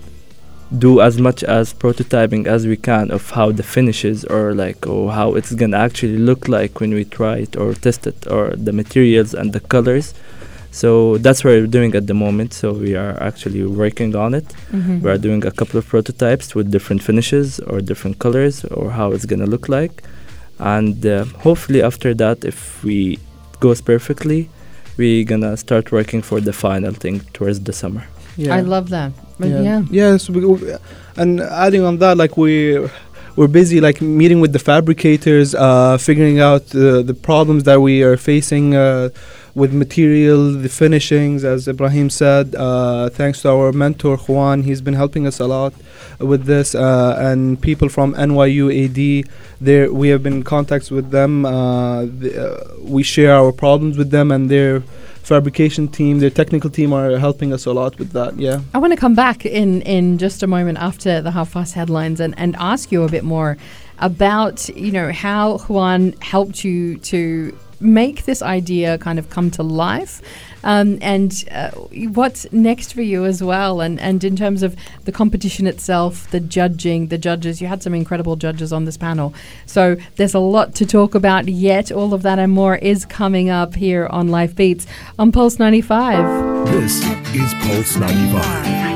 do 0.78 1.02
as 1.02 1.20
much 1.20 1.44
as 1.44 1.74
prototyping 1.74 2.48
as 2.48 2.66
we 2.66 2.78
can 2.78 3.12
of 3.12 3.30
how 3.30 3.52
the 3.52 3.64
finishes, 3.64 4.26
or 4.26 4.54
like, 4.56 4.88
or 4.88 5.12
how 5.12 5.36
it's 5.36 5.54
gonna 5.54 5.78
actually 5.78 6.18
look 6.18 6.48
like 6.48 6.80
when 6.80 6.94
we 6.94 7.06
try 7.06 7.38
it 7.38 7.56
or 7.56 7.74
test 7.74 8.08
it, 8.08 8.26
or 8.28 8.56
the 8.56 8.74
materials 8.74 9.34
and 9.34 9.54
the 9.54 9.60
colors. 9.60 10.14
So 10.82 11.18
that's 11.20 11.42
what 11.46 11.52
we're 11.52 11.68
doing 11.80 11.96
at 11.96 12.06
the 12.08 12.14
moment. 12.14 12.54
So 12.54 12.74
we 12.74 12.96
are 13.04 13.16
actually 13.30 13.64
working 13.66 14.14
on 14.26 14.34
it. 14.34 14.48
Mm-hmm. 14.74 15.02
We 15.04 15.10
are 15.10 15.18
doing 15.18 15.42
a 15.46 15.52
couple 15.60 15.78
of 15.80 15.86
prototypes 15.88 16.54
with 16.54 16.70
different 16.70 17.02
finishes 17.02 17.62
or 17.62 17.80
different 17.80 18.20
colors 18.20 18.66
or 18.66 18.92
how 18.92 19.14
it's 19.14 19.26
gonna 19.26 19.46
look 19.56 19.70
like, 19.70 20.04
and 20.60 21.06
uh, 21.06 21.24
hopefully 21.48 21.82
after 21.82 22.14
that, 22.16 22.44
if 22.44 22.84
we 22.84 22.98
it 23.54 23.60
goes 23.62 23.80
perfectly, 23.82 24.50
we're 24.98 25.24
gonna 25.24 25.56
start 25.56 25.94
working 25.94 26.22
for 26.22 26.42
the 26.42 26.52
final 26.52 26.92
thing 27.04 27.22
towards 27.36 27.60
the 27.62 27.72
summer. 27.82 28.04
Yeah. 28.36 28.56
I 28.58 28.60
love 28.60 28.90
that. 28.90 29.12
But 29.40 29.48
yeah. 29.50 29.84
Yes, 29.90 30.30
we, 30.30 30.46
we- 30.46 30.76
and 31.16 31.40
adding 31.40 31.84
on 31.90 32.00
that, 32.00 32.18
like 32.18 32.36
we 32.36 32.86
we're 33.38 33.48
busy 33.62 33.80
like 33.80 34.02
meeting 34.02 34.40
with 34.42 34.52
the 34.52 34.60
fabricators, 34.60 35.56
uh, 35.56 35.98
figuring 35.98 36.40
out 36.42 36.64
the 36.68 37.02
the 37.02 37.14
problems 37.14 37.64
that 37.64 37.80
we 37.80 38.04
are 38.04 38.18
facing 38.18 38.76
uh, 38.76 39.10
with 39.56 39.74
material, 39.74 40.52
the 40.52 40.68
finishings, 40.68 41.46
as 41.46 41.68
Ibrahim 41.68 42.10
said. 42.10 42.54
Uh, 42.56 43.10
thanks 43.10 43.42
to 43.42 43.50
our 43.50 43.72
mentor 43.72 44.18
Juan, 44.18 44.64
he's 44.64 44.82
been 44.82 44.94
helping 44.94 45.26
us 45.26 45.40
a 45.40 45.48
lot 45.48 45.74
with 46.20 46.44
this, 46.44 46.76
uh, 46.76 47.16
and 47.18 47.60
people 47.62 47.88
from 47.88 48.14
NYU 48.16 48.68
AD. 48.70 49.30
There, 49.62 49.92
we 49.92 50.10
have 50.10 50.22
been 50.22 50.34
in 50.34 50.44
contacts 50.44 50.92
with 50.92 51.12
them. 51.12 51.46
Uh, 51.46 52.02
the, 52.02 52.32
uh, 52.36 52.76
we 52.82 53.02
share 53.02 53.34
our 53.34 53.54
problems 53.54 53.98
with 53.98 54.12
them, 54.12 54.30
and 54.30 54.52
their 54.52 54.82
fabrication 55.24 55.88
team, 55.88 56.20
their 56.20 56.30
technical 56.30 56.70
team, 56.70 56.92
are 56.92 57.18
helping 57.18 57.54
us 57.54 57.66
a 57.66 57.72
lot 57.72 57.98
with 57.98 58.12
that. 58.12 58.38
Yeah. 58.38 58.60
I 58.74 58.78
want 58.78 58.92
to 58.92 59.00
come 59.00 59.16
back 59.16 59.46
in, 59.46 59.82
in 59.84 60.18
just 60.18 60.44
a 60.44 60.48
moment 60.48 60.80
after 60.80 61.22
the 61.22 61.32
half 61.32 61.54
past 61.54 61.74
headlines 61.74 62.20
and, 62.20 62.38
and 62.38 62.58
ask 62.58 62.92
you 62.92 63.04
a 63.04 63.10
bit 63.10 63.24
more 63.24 63.58
about 64.00 64.68
you 64.70 64.92
know 64.92 65.10
how 65.12 65.58
Juan 65.60 66.14
helped 66.22 66.66
you 66.66 66.98
to 66.98 67.58
make 67.80 68.26
this 68.26 68.42
idea 68.42 68.98
kind 68.98 69.20
of 69.20 69.30
come 69.30 69.52
to 69.52 69.64
life 69.64 70.22
um, 70.64 70.98
and 71.02 71.46
uh, 71.52 71.70
what's 71.72 72.52
next 72.52 72.94
for 72.94 73.02
you 73.02 73.26
as 73.26 73.44
well 73.44 73.82
and, 73.82 74.00
and 74.00 74.24
in 74.24 74.36
terms 74.36 74.64
of 74.64 74.76
the 75.04 75.12
competition 75.12 75.68
itself 75.68 76.30
the 76.32 76.40
judging 76.40 77.08
the 77.08 77.18
judges 77.18 77.62
you 77.62 77.68
had 77.68 77.84
some 77.84 77.94
incredible 77.94 78.36
judges 78.36 78.74
on 78.74 78.86
this 78.86 78.98
panel. 78.98 79.34
So 79.66 79.96
there's 80.16 80.34
a 80.34 80.40
lot 80.40 80.76
to 80.76 80.86
talk 80.86 81.16
about 81.16 81.48
yet. 81.48 81.92
All 81.92 82.14
of 82.14 82.24
that 82.24 82.40
and 82.40 82.52
more 82.52 82.76
is 82.78 83.06
coming 83.06 83.50
up 83.50 83.76
here 83.76 84.08
on 84.08 84.30
life 84.30 84.56
beats 84.56 84.88
on 85.20 85.32
pulse 85.32 85.60
95 85.60 86.68
This 86.68 87.04
is 87.36 87.54
Pulse 87.62 87.98
95. 87.98 88.95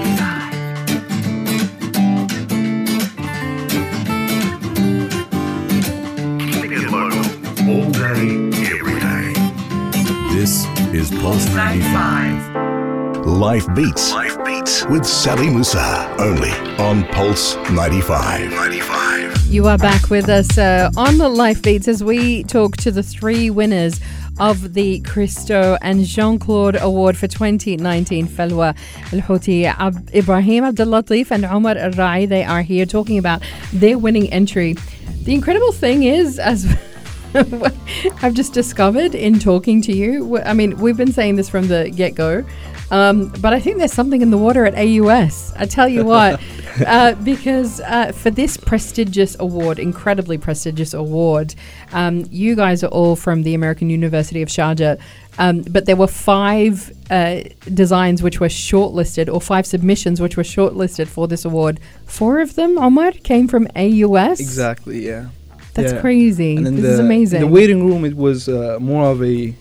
Is 11.11 11.19
Pulse 11.19 11.47
95. 11.55 12.53
95. 12.53 13.25
Life 13.25 13.73
Beats. 13.73 14.11
Life 14.11 14.43
Beats 14.45 14.85
with 14.85 15.05
Sally 15.05 15.49
Musa. 15.49 16.15
Only 16.19 16.51
on 16.77 17.03
Pulse 17.05 17.55
95. 17.71 18.51
95. 18.51 19.45
You 19.47 19.67
are 19.67 19.77
back 19.77 20.09
with 20.11 20.29
us 20.29 20.57
uh, 20.57 20.91
on 20.97 21.17
the 21.17 21.27
Life 21.29 21.63
Beats 21.63 21.87
as 21.87 22.03
we 22.03 22.43
talk 22.43 22.77
to 22.77 22.91
the 22.91 23.01
three 23.01 23.49
winners 23.49 23.99
of 24.39 24.73
the 24.73 24.99
Christo 25.01 25.77
and 25.81 26.05
Jeanne-Claude 26.05 26.77
Award 26.79 27.17
for 27.17 27.27
2019 27.27 28.27
Falwa 28.27 28.75
Al 29.11 29.21
Houthi, 29.21 29.65
Ab- 29.65 30.09
Ibrahim 30.13 30.63
Abdellatif, 30.63 31.31
and 31.31 31.43
Omer 31.43 31.77
Al 31.77 31.91
Raee. 31.91 32.29
They 32.29 32.43
are 32.43 32.61
here 32.61 32.85
talking 32.85 33.17
about 33.17 33.41
their 33.73 33.97
winning 33.97 34.31
entry. 34.31 34.75
The 35.23 35.33
incredible 35.33 35.71
thing 35.71 36.03
is, 36.03 36.37
as 36.37 36.65
I've 38.21 38.33
just 38.33 38.53
discovered 38.53 39.13
in 39.13 39.39
talking 39.39 39.81
to 39.83 39.95
you, 39.95 40.39
I 40.39 40.53
mean, 40.53 40.77
we've 40.77 40.97
been 40.97 41.11
saying 41.11 41.35
this 41.35 41.49
from 41.49 41.67
the 41.67 41.89
get 41.89 42.15
go. 42.15 42.43
Um, 42.91 43.29
but 43.39 43.53
I 43.53 43.59
think 43.59 43.77
there's 43.77 43.93
something 43.93 44.21
in 44.21 44.31
the 44.31 44.37
water 44.37 44.65
at 44.65 44.73
AUS. 44.75 45.53
I 45.55 45.65
tell 45.65 45.87
you 45.87 46.03
what, 46.03 46.41
uh, 46.87 47.13
because 47.15 47.81
uh, 47.81 48.11
for 48.13 48.31
this 48.31 48.57
prestigious 48.57 49.35
award, 49.39 49.77
incredibly 49.77 50.37
prestigious 50.37 50.93
award, 50.93 51.53
um, 51.91 52.25
you 52.31 52.55
guys 52.55 52.83
are 52.83 52.87
all 52.87 53.15
from 53.15 53.43
the 53.43 53.53
American 53.53 53.89
University 53.89 54.41
of 54.41 54.49
Sharjah. 54.49 54.99
Um, 55.37 55.61
but 55.61 55.85
there 55.85 55.95
were 55.95 56.07
five 56.07 56.91
uh, 57.09 57.41
designs 57.73 58.23
which 58.23 58.39
were 58.39 58.47
shortlisted, 58.47 59.31
or 59.31 59.39
five 59.39 59.65
submissions 59.65 60.19
which 60.19 60.35
were 60.35 60.43
shortlisted 60.43 61.07
for 61.07 61.27
this 61.27 61.45
award. 61.45 61.79
Four 62.05 62.41
of 62.41 62.55
them, 62.55 62.77
Omer, 62.77 63.11
came 63.11 63.47
from 63.47 63.67
AUS. 63.75 64.39
Exactly. 64.39 65.05
Yeah. 65.05 65.27
That's 65.73 65.93
Yeah. 65.93 66.01
crazy. 66.01 66.55
And 66.57 66.65
This 66.77 66.83
the, 66.83 66.91
is 66.93 66.99
amazing. 66.99 67.39
The 67.41 67.47
waiting 67.47 67.85
room, 67.87 68.05
it 68.05 68.15
was 68.15 68.47
uh, 68.49 68.77
more 68.79 69.05
of 69.11 69.23
a 69.23 69.53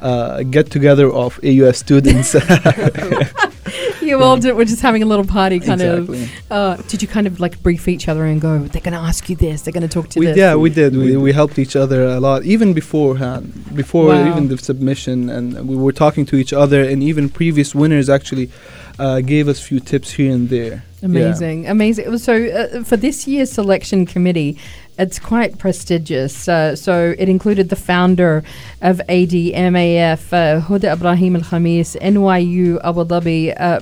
uh, 0.00 0.42
get 0.44 0.70
together 0.70 1.10
of 1.12 1.40
AUS 1.44 1.78
students. 1.78 2.34
you 4.02 4.22
all 4.22 4.36
did, 4.36 4.54
were 4.54 4.64
just 4.64 4.80
having 4.80 5.02
a 5.02 5.06
little 5.06 5.24
party, 5.24 5.58
kind 5.60 5.80
exactly. 5.82 6.22
of. 6.22 6.30
Uh, 6.50 6.76
did 6.88 7.02
you 7.02 7.08
kind 7.08 7.26
of 7.26 7.40
like 7.40 7.60
brief 7.62 7.88
each 7.88 8.08
other 8.08 8.24
and 8.24 8.40
go, 8.40 8.58
they're 8.58 8.80
going 8.80 8.92
to 8.92 8.98
ask 8.98 9.28
you 9.28 9.36
this, 9.36 9.62
they're 9.62 9.72
going 9.72 9.88
to 9.88 9.88
talk 9.88 10.08
to 10.10 10.20
We, 10.20 10.26
this? 10.26 10.36
yeah, 10.36 10.54
we 10.54 10.70
did. 10.70 10.96
We, 10.96 11.16
we 11.16 11.32
helped 11.32 11.58
each 11.58 11.76
other 11.76 12.04
a 12.04 12.20
lot, 12.20 12.44
even 12.44 12.72
beforehand, 12.74 13.52
before 13.74 14.06
Wow. 14.08 14.28
even 14.30 14.48
the 14.48 14.58
submission, 14.58 15.28
and 15.28 15.68
we 15.68 15.76
were 15.76 15.92
talking 15.92 16.24
to 16.26 16.36
each 16.36 16.52
other. 16.52 16.82
And 16.82 17.02
even 17.02 17.28
previous 17.28 17.74
winners 17.74 18.08
actually 18.08 18.50
uh, 18.98 19.20
gave 19.20 19.48
us 19.48 19.60
few 19.60 19.80
tips 19.80 20.12
here 20.12 20.32
and 20.32 20.48
there. 20.48 20.82
Yeah. 21.00 21.06
Amazing, 21.06 21.68
amazing. 21.68 22.18
So 22.18 22.34
uh, 22.34 22.82
for 22.82 22.96
this 22.96 23.26
year's 23.28 23.52
selection 23.52 24.04
committee, 24.04 24.58
it's 24.98 25.20
quite 25.20 25.58
prestigious. 25.58 26.48
Uh, 26.48 26.74
so 26.74 27.14
it 27.16 27.28
included 27.28 27.68
the 27.68 27.76
founder 27.76 28.42
of 28.82 29.00
ADMAF, 29.08 30.32
uh, 30.32 30.60
Huda 30.60 30.94
Ibrahim 30.94 31.36
Al 31.36 31.42
Khamis, 31.42 31.96
NYU 32.00 32.80
Abu 32.82 33.04
Dhabi 33.04 33.58
uh, 33.60 33.80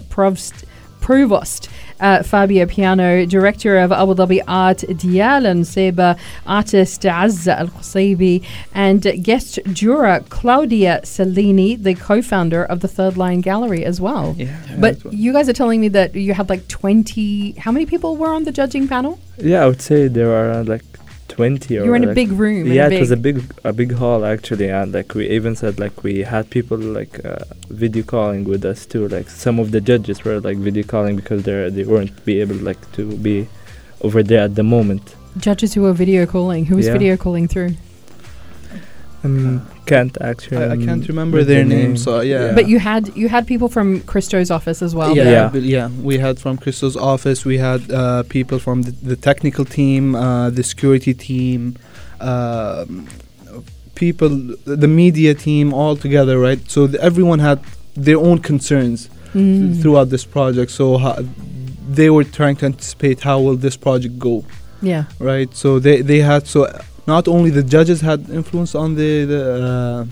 Provost 1.07 1.69
uh, 2.01 2.25
Fabio 2.25 2.67
Piano, 2.67 3.25
director 3.27 3.79
of 3.79 3.93
Abu 3.93 4.17
Dhabi 4.17 4.41
Art 4.49 4.79
Dyala 4.79 5.55
Nusseibeh, 5.55 6.19
artist 6.45 7.03
Azza 7.03 7.61
Al 7.61 7.69
Qubaisi, 7.69 8.45
and 8.75 9.03
guest 9.23 9.61
juror 9.73 10.25
Claudia 10.31 11.01
Cellini, 11.05 11.81
the 11.81 11.95
co 11.95 12.21
founder 12.23 12.65
of 12.65 12.81
the 12.81 12.89
Third 12.89 13.17
Line 13.17 13.41
Gallery 13.41 13.85
as 13.85 14.01
well. 14.01 14.35
Yeah. 14.37 14.59
But 14.81 15.13
you 15.13 15.33
guys 15.33 15.49
are 15.49 15.53
telling 15.53 15.81
me 15.81 15.87
that 15.91 16.17
you 16.17 16.35
had 16.35 16.49
like 16.49 16.67
20. 16.67 17.53
How 17.53 17.71
many 17.71 17.87
people 17.87 18.17
were 18.17 18.35
on 18.35 18.43
the 18.43 18.51
judging 18.51 18.89
panel? 18.89 19.21
Yeah, 19.39 19.63
I 19.63 19.69
would 19.69 19.81
say 19.81 20.09
there 20.09 20.33
are 20.33 20.51
uh, 20.51 20.65
like 20.65 20.83
20 21.37 21.79
or 21.79 21.85
You 21.85 21.91
were 21.91 21.97
in 21.97 22.09
a 22.09 22.15
big 22.15 22.33
room. 22.33 22.67
yeah 22.79 22.89
a 22.89 22.91
it 22.91 23.01
was 23.01 23.11
a 23.11 23.17
big, 23.17 23.37
big 23.37 23.59
a 23.71 23.73
big 23.73 23.93
hall 24.01 24.25
actually 24.25 24.69
and 24.71 24.93
like 24.99 25.15
we 25.15 25.29
even 25.39 25.55
said 25.57 25.79
like 25.85 25.97
we 26.03 26.15
had 26.33 26.49
people 26.51 26.79
like 26.79 27.15
uh, 27.25 27.45
video 27.83 28.03
calling 28.03 28.43
with 28.53 28.65
us 28.73 28.87
too 28.87 29.07
like 29.17 29.29
some 29.45 29.57
of 29.63 29.71
the 29.75 29.81
judges 29.81 30.25
were 30.25 30.39
like 30.49 30.57
video 30.69 30.85
calling 30.95 31.15
because 31.17 31.43
they 31.49 31.57
they 31.77 31.85
weren't 31.93 32.15
be 32.25 32.41
able 32.45 32.57
like 32.71 32.81
to 32.97 33.03
be 33.29 33.37
over 34.07 34.23
there 34.31 34.43
at 34.49 34.55
the 34.61 34.63
moment 34.77 35.15
judges 35.47 35.75
who 35.75 35.83
were 35.83 35.93
video 35.93 36.25
calling. 36.25 36.65
Who 36.65 36.77
was 36.77 36.87
Yeah. 36.87 36.95
video 36.99 37.15
calling 37.25 37.47
through? 37.53 37.73
Um, 39.25 39.67
can't 39.87 40.17
actually 40.21 40.59
I, 40.59 40.73
I 40.73 40.77
can't 40.77 41.07
remember 41.09 41.39
the 41.39 41.45
their 41.55 41.65
name. 41.65 41.79
names. 41.79 42.03
So 42.05 42.21
yeah. 42.21 42.53
But 42.55 42.69
you 42.69 42.79
had 42.79 43.17
you 43.17 43.29
had 43.29 43.47
people 43.47 43.69
from 43.69 44.01
Christo's 44.03 44.51
office 44.51 44.83
as 44.83 44.95
well. 44.95 45.17
yeah, 45.17 45.31
Yeah. 45.31 45.49
but 45.53 45.63
yeah. 45.63 45.89
We 46.03 46.19
had 46.19 46.39
from 46.39 46.59
Christo's 46.59 46.97
office. 46.97 47.45
We 47.45 47.59
had 47.59 47.91
uh, 47.91 48.23
people 48.25 48.59
from 48.59 48.83
the, 48.83 48.91
the 48.93 49.17
technical 49.17 49.65
team, 49.65 50.15
uh, 50.15 50.51
the 50.51 50.63
security 50.63 51.15
team, 51.15 51.77
um 52.21 53.07
people, 53.95 54.29
the 54.83 54.89
media 54.89 55.33
team, 55.35 55.73
all 55.73 55.97
together, 55.97 56.39
right? 56.39 56.61
So 56.71 56.87
th- 56.87 57.01
everyone 57.01 57.39
had 57.39 57.59
their 57.95 58.19
own 58.19 58.39
concerns 58.41 59.09
Mm. 59.35 59.81
throughout 59.83 60.09
this 60.11 60.25
project. 60.25 60.71
So 60.71 60.99
ho- 60.99 61.23
they 61.99 62.09
were 62.11 62.25
trying 62.25 62.57
to 62.57 62.67
anticipate 62.67 63.21
how 63.21 63.41
will 63.41 63.57
this 63.57 63.77
project 63.77 64.19
go, 64.19 64.45
Yeah. 64.83 65.05
right? 65.19 65.51
So 65.55 65.79
they 65.79 66.01
they 66.11 66.21
had 66.21 66.47
so 66.47 66.59
not 67.07 67.29
only 67.29 67.51
the 67.51 67.63
judges 67.63 68.01
had 68.01 68.29
influence 68.31 68.75
on 68.75 68.95
the 68.95 69.25
the 69.25 69.43
uh, 69.71 70.07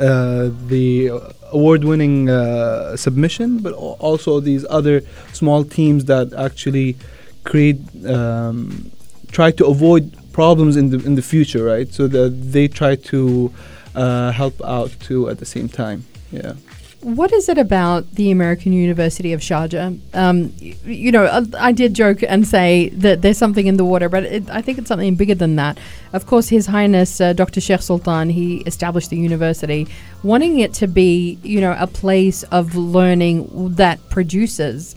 uh, 0.00 0.50
the 0.66 1.10
award-winning 1.52 2.30
uh, 2.30 2.96
submission, 2.96 3.58
but 3.58 3.72
also 3.74 4.40
these 4.40 4.64
other 4.70 5.02
small 5.32 5.64
teams 5.64 6.04
that 6.06 6.32
actually 6.32 6.96
create 7.44 7.80
um, 8.06 8.90
try 9.32 9.50
to 9.50 9.66
avoid 9.66 10.16
problems 10.32 10.76
in 10.76 10.90
the 10.90 11.04
in 11.04 11.14
the 11.16 11.22
future, 11.22 11.64
right? 11.64 11.92
So 11.92 12.06
that 12.08 12.52
they 12.52 12.68
try 12.68 12.96
to 13.12 13.52
uh, 13.94 14.30
help 14.32 14.60
out 14.62 14.90
too 15.00 15.28
at 15.28 15.38
the 15.38 15.46
same 15.46 15.68
time. 15.68 16.04
Yeah. 16.30 16.54
What 17.02 17.32
is 17.32 17.48
it 17.48 17.56
about 17.56 18.10
the 18.16 18.30
American 18.30 18.74
University 18.74 19.32
of 19.32 19.40
Sharjah? 19.40 19.98
Um, 20.12 20.52
y- 20.60 20.76
you 20.84 21.10
know, 21.10 21.24
uh, 21.24 21.44
I 21.58 21.72
did 21.72 21.94
joke 21.94 22.22
and 22.22 22.46
say 22.46 22.90
that 22.90 23.22
there's 23.22 23.38
something 23.38 23.66
in 23.66 23.78
the 23.78 23.86
water, 23.86 24.10
but 24.10 24.24
it, 24.24 24.50
I 24.50 24.60
think 24.60 24.76
it's 24.76 24.88
something 24.88 25.14
bigger 25.14 25.34
than 25.34 25.56
that. 25.56 25.78
Of 26.12 26.26
course, 26.26 26.50
His 26.50 26.66
Highness 26.66 27.18
uh, 27.18 27.32
Dr. 27.32 27.58
Sheikh 27.62 27.80
Sultan, 27.80 28.28
he 28.28 28.58
established 28.66 29.08
the 29.08 29.16
university, 29.16 29.88
wanting 30.22 30.58
it 30.58 30.74
to 30.74 30.86
be, 30.86 31.38
you 31.42 31.62
know, 31.62 31.74
a 31.78 31.86
place 31.86 32.42
of 32.44 32.76
learning 32.76 33.76
that 33.76 33.98
produces 34.10 34.94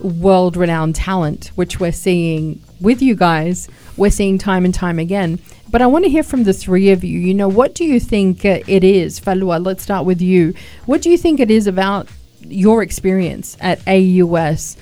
world 0.00 0.56
renowned 0.56 0.94
talent, 0.94 1.52
which 1.54 1.78
we're 1.78 1.92
seeing 1.92 2.62
with 2.80 3.02
you 3.02 3.14
guys. 3.14 3.68
We're 3.98 4.10
seeing 4.10 4.38
time 4.38 4.64
and 4.64 4.72
time 4.74 4.98
again. 4.98 5.38
But 5.72 5.80
I 5.82 5.86
want 5.86 6.04
to 6.04 6.10
hear 6.10 6.22
from 6.22 6.44
the 6.44 6.52
three 6.52 6.90
of 6.90 7.02
you. 7.02 7.18
You 7.18 7.34
know, 7.34 7.48
what 7.48 7.74
do 7.74 7.84
you 7.84 7.98
think 7.98 8.44
uh, 8.44 8.60
it 8.68 8.84
is? 8.84 9.18
Falwah? 9.18 9.64
let's 9.64 9.82
start 9.82 10.04
with 10.04 10.20
you. 10.20 10.54
What 10.86 11.00
do 11.02 11.10
you 11.10 11.16
think 11.18 11.40
it 11.40 11.50
is 11.50 11.66
about 11.66 12.08
your 12.46 12.82
experience 12.82 13.56
at 13.60 13.80
AUS 13.88 14.76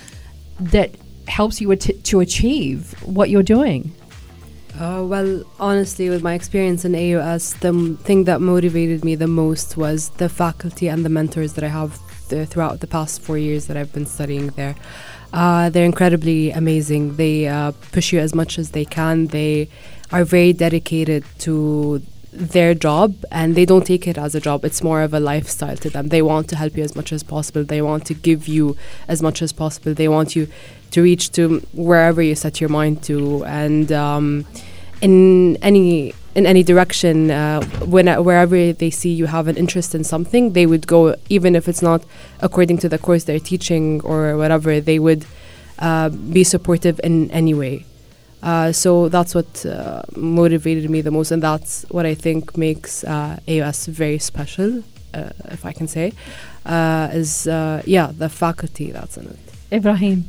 that 0.59 0.90
helps 1.29 1.61
you 1.61 1.70
at- 1.72 2.05
to 2.05 2.20
achieve 2.20 2.92
what 3.05 3.31
you're 3.31 3.44
doing? 3.44 3.92
Uh, 4.79 5.05
well, 5.07 5.44
honestly, 5.61 6.09
with 6.11 6.22
my 6.22 6.35
experience 6.35 6.85
in 6.85 6.94
AUS, 6.94 7.55
the 7.61 7.68
m- 7.68 7.96
thing 7.98 8.24
that 8.24 8.40
motivated 8.40 9.05
me 9.05 9.14
the 9.14 9.26
most 9.29 9.76
was 9.76 10.09
the 10.18 10.29
faculty 10.29 10.88
and 10.88 11.05
the 11.05 11.09
mentors 11.09 11.53
that 11.53 11.62
I 11.64 11.68
have 11.68 11.98
th- 12.31 12.48
throughout 12.48 12.81
the 12.81 12.87
past 12.87 13.20
four 13.20 13.38
years 13.38 13.66
that 13.66 13.76
I've 13.76 13.92
been 13.92 14.07
studying 14.07 14.48
there. 14.57 14.74
Uh, 15.32 15.70
they're 15.70 15.84
incredibly 15.84 16.50
amazing. 16.50 17.16
They 17.16 17.46
uh, 17.46 17.72
push 17.92 18.12
you 18.12 18.18
as 18.18 18.34
much 18.34 18.58
as 18.58 18.70
they 18.70 18.84
can. 18.84 19.28
They 19.28 19.68
are 20.10 20.24
very 20.24 20.52
dedicated 20.52 21.24
to 21.40 22.02
their 22.32 22.74
job 22.74 23.14
and 23.30 23.54
they 23.54 23.64
don't 23.64 23.86
take 23.86 24.06
it 24.06 24.16
as 24.16 24.34
a 24.34 24.40
job. 24.40 24.64
It's 24.64 24.82
more 24.82 25.02
of 25.02 25.12
a 25.14 25.20
lifestyle 25.20 25.76
to 25.78 25.90
them. 25.90 26.08
They 26.08 26.22
want 26.22 26.48
to 26.50 26.56
help 26.56 26.76
you 26.76 26.84
as 26.84 26.94
much 26.94 27.12
as 27.12 27.22
possible. 27.22 27.64
They 27.64 27.82
want 27.82 28.06
to 28.06 28.14
give 28.14 28.48
you 28.48 28.76
as 29.08 29.22
much 29.22 29.42
as 29.42 29.52
possible. 29.52 29.94
They 29.94 30.08
want 30.08 30.36
you 30.36 30.48
to 30.92 31.02
reach 31.02 31.30
to 31.32 31.60
wherever 31.72 32.22
you 32.22 32.34
set 32.34 32.60
your 32.60 32.70
mind 32.70 33.02
to. 33.04 33.44
And 33.44 33.90
um, 33.92 34.46
in 35.00 35.56
any 35.62 36.14
in 36.34 36.46
any 36.46 36.62
direction, 36.62 37.30
uh, 37.30 37.62
when 37.84 38.06
wherever 38.24 38.72
they 38.72 38.90
see 38.90 39.10
you 39.10 39.26
have 39.26 39.48
an 39.48 39.56
interest 39.56 39.94
in 39.94 40.04
something, 40.04 40.52
they 40.52 40.66
would 40.66 40.86
go, 40.86 41.16
even 41.28 41.56
if 41.56 41.68
it's 41.68 41.82
not 41.82 42.04
according 42.40 42.78
to 42.78 42.88
the 42.88 42.98
course 42.98 43.24
they're 43.24 43.40
teaching 43.40 44.00
or 44.02 44.36
whatever. 44.36 44.80
They 44.80 44.98
would 44.98 45.26
uh, 45.78 46.10
be 46.10 46.44
supportive 46.44 47.00
in 47.02 47.30
any 47.30 47.54
way. 47.54 47.84
Uh, 48.42 48.72
so 48.72 49.08
that's 49.08 49.34
what 49.34 49.66
uh, 49.66 50.02
motivated 50.16 50.88
me 50.88 51.00
the 51.00 51.10
most, 51.10 51.30
and 51.30 51.42
that's 51.42 51.84
what 51.90 52.06
I 52.06 52.14
think 52.14 52.56
makes 52.56 53.04
uh, 53.04 53.38
AUS 53.46 53.86
very 53.86 54.18
special, 54.18 54.82
uh, 55.12 55.30
if 55.46 55.66
I 55.66 55.72
can 55.72 55.88
say, 55.88 56.12
is 57.12 57.46
yeah 57.46 58.12
the 58.16 58.28
faculty 58.28 58.92
that's 58.92 59.16
in 59.18 59.26
it. 59.26 59.38
Ibrahim. 59.72 60.28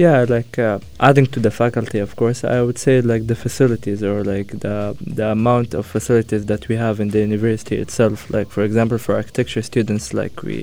Yeah, 0.00 0.24
like 0.26 0.58
uh, 0.58 0.78
adding 0.98 1.26
to 1.26 1.40
the 1.40 1.50
faculty, 1.50 1.98
of 1.98 2.16
course, 2.16 2.42
I 2.42 2.62
would 2.62 2.78
say 2.78 3.02
like 3.02 3.26
the 3.26 3.34
facilities 3.34 4.02
or 4.02 4.24
like 4.24 4.50
the 4.66 4.96
the 5.18 5.26
amount 5.38 5.74
of 5.74 5.84
facilities 5.96 6.46
that 6.46 6.62
we 6.68 6.76
have 6.84 7.00
in 7.04 7.08
the 7.14 7.20
university 7.28 7.76
itself. 7.84 8.30
Like 8.36 8.48
for 8.48 8.62
example, 8.68 8.96
for 8.96 9.12
architecture 9.22 9.62
students, 9.70 10.14
like 10.14 10.36
we 10.42 10.58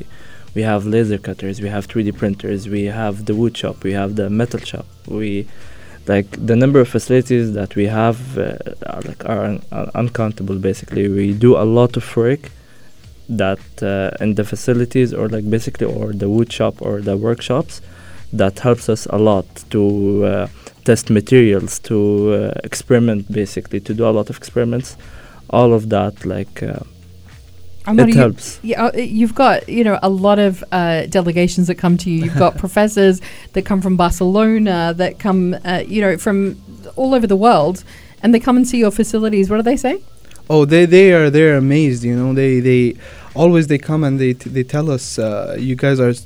we 0.56 0.64
have 0.72 0.88
laser 0.96 1.20
cutters, 1.28 1.62
we 1.66 1.70
have 1.76 1.84
3D 1.88 2.10
printers, 2.22 2.68
we 2.78 2.86
have 3.02 3.16
the 3.30 3.36
wood 3.42 3.56
shop, 3.62 3.76
we 3.84 3.94
have 4.02 4.16
the 4.22 4.28
metal 4.42 4.62
shop. 4.72 4.88
We 5.20 5.46
like 6.14 6.30
the 6.52 6.56
number 6.56 6.80
of 6.80 6.88
facilities 6.98 7.54
that 7.60 7.76
we 7.80 7.86
have 8.02 8.18
uh, 8.40 8.58
are 8.94 9.04
like 9.10 9.22
are 9.34 9.44
un- 9.50 9.64
un- 9.80 9.92
uncountable. 10.02 10.58
Basically, 10.72 11.06
we 11.20 11.26
do 11.46 11.52
a 11.66 11.68
lot 11.80 11.96
of 11.96 12.06
work 12.24 12.44
that 13.44 13.66
uh, 13.84 14.24
in 14.24 14.34
the 14.40 14.46
facilities 14.54 15.14
or 15.14 15.30
like 15.36 15.48
basically 15.58 15.86
or 15.86 16.08
the 16.24 16.30
wood 16.36 16.52
shop 16.58 16.82
or 16.82 17.02
the 17.02 17.16
workshops 17.28 17.82
that 18.34 18.60
helps 18.60 18.90
us 18.90 19.06
a 19.10 19.18
lot 19.18 19.46
to 19.70 20.26
uh, 20.26 20.48
test 20.86 21.10
materials, 21.10 21.80
to 21.80 22.34
uh, 22.34 22.60
experiment, 22.64 23.32
basically, 23.32 23.80
to 23.82 23.94
do 23.94 24.06
a 24.08 24.12
lot 24.12 24.30
of 24.30 24.38
experiments. 24.38 24.98
All 25.50 25.74
of 25.74 25.90
that, 25.90 26.26
like, 26.26 26.62
uh, 26.64 26.80
Omer, 27.88 28.04
it 28.04 28.10
you- 28.10 28.16
helps. 28.16 28.60
Yeah, 28.64 28.86
uh, 28.86 28.92
you've 28.98 29.34
got 29.36 29.68
you 29.70 29.84
know 29.84 29.98
a 30.04 30.10
lot 30.10 30.40
of 30.40 30.64
uh, 30.74 31.06
delegations 31.06 31.68
that 31.68 31.76
come 31.76 31.98
to 32.00 32.10
you. 32.10 32.26
You've 32.26 32.38
got 32.38 32.58
professors 32.66 33.22
that 33.54 33.64
come 33.66 33.82
from 33.82 33.96
Barcelona, 33.96 34.94
that 34.98 35.20
come 35.20 35.56
uh, 35.64 35.84
you 35.88 36.02
know 36.02 36.18
from 36.18 36.58
all 36.98 37.14
over 37.14 37.28
the 37.28 37.38
world, 37.38 37.84
and 38.22 38.34
they 38.34 38.40
come 38.42 38.58
and 38.58 38.68
see 38.68 38.78
your 38.80 38.92
facilities. 38.92 39.50
What 39.50 39.58
do 39.58 39.64
they 39.64 39.78
say? 39.78 40.02
Oh, 40.50 40.66
they 40.66 40.86
they 40.86 41.14
are 41.14 41.30
they're 41.30 41.56
amazed. 41.56 42.04
You 42.04 42.16
know, 42.16 42.34
they 42.34 42.60
they 42.60 42.96
always 43.36 43.68
they 43.68 43.78
come 43.78 44.04
and 44.04 44.20
they 44.20 44.34
t- 44.34 44.50
they 44.50 44.64
tell 44.64 44.92
us 44.92 45.18
uh, 45.18 45.56
you 45.58 45.76
guys 45.78 46.00
are 46.02 46.10
s- 46.10 46.26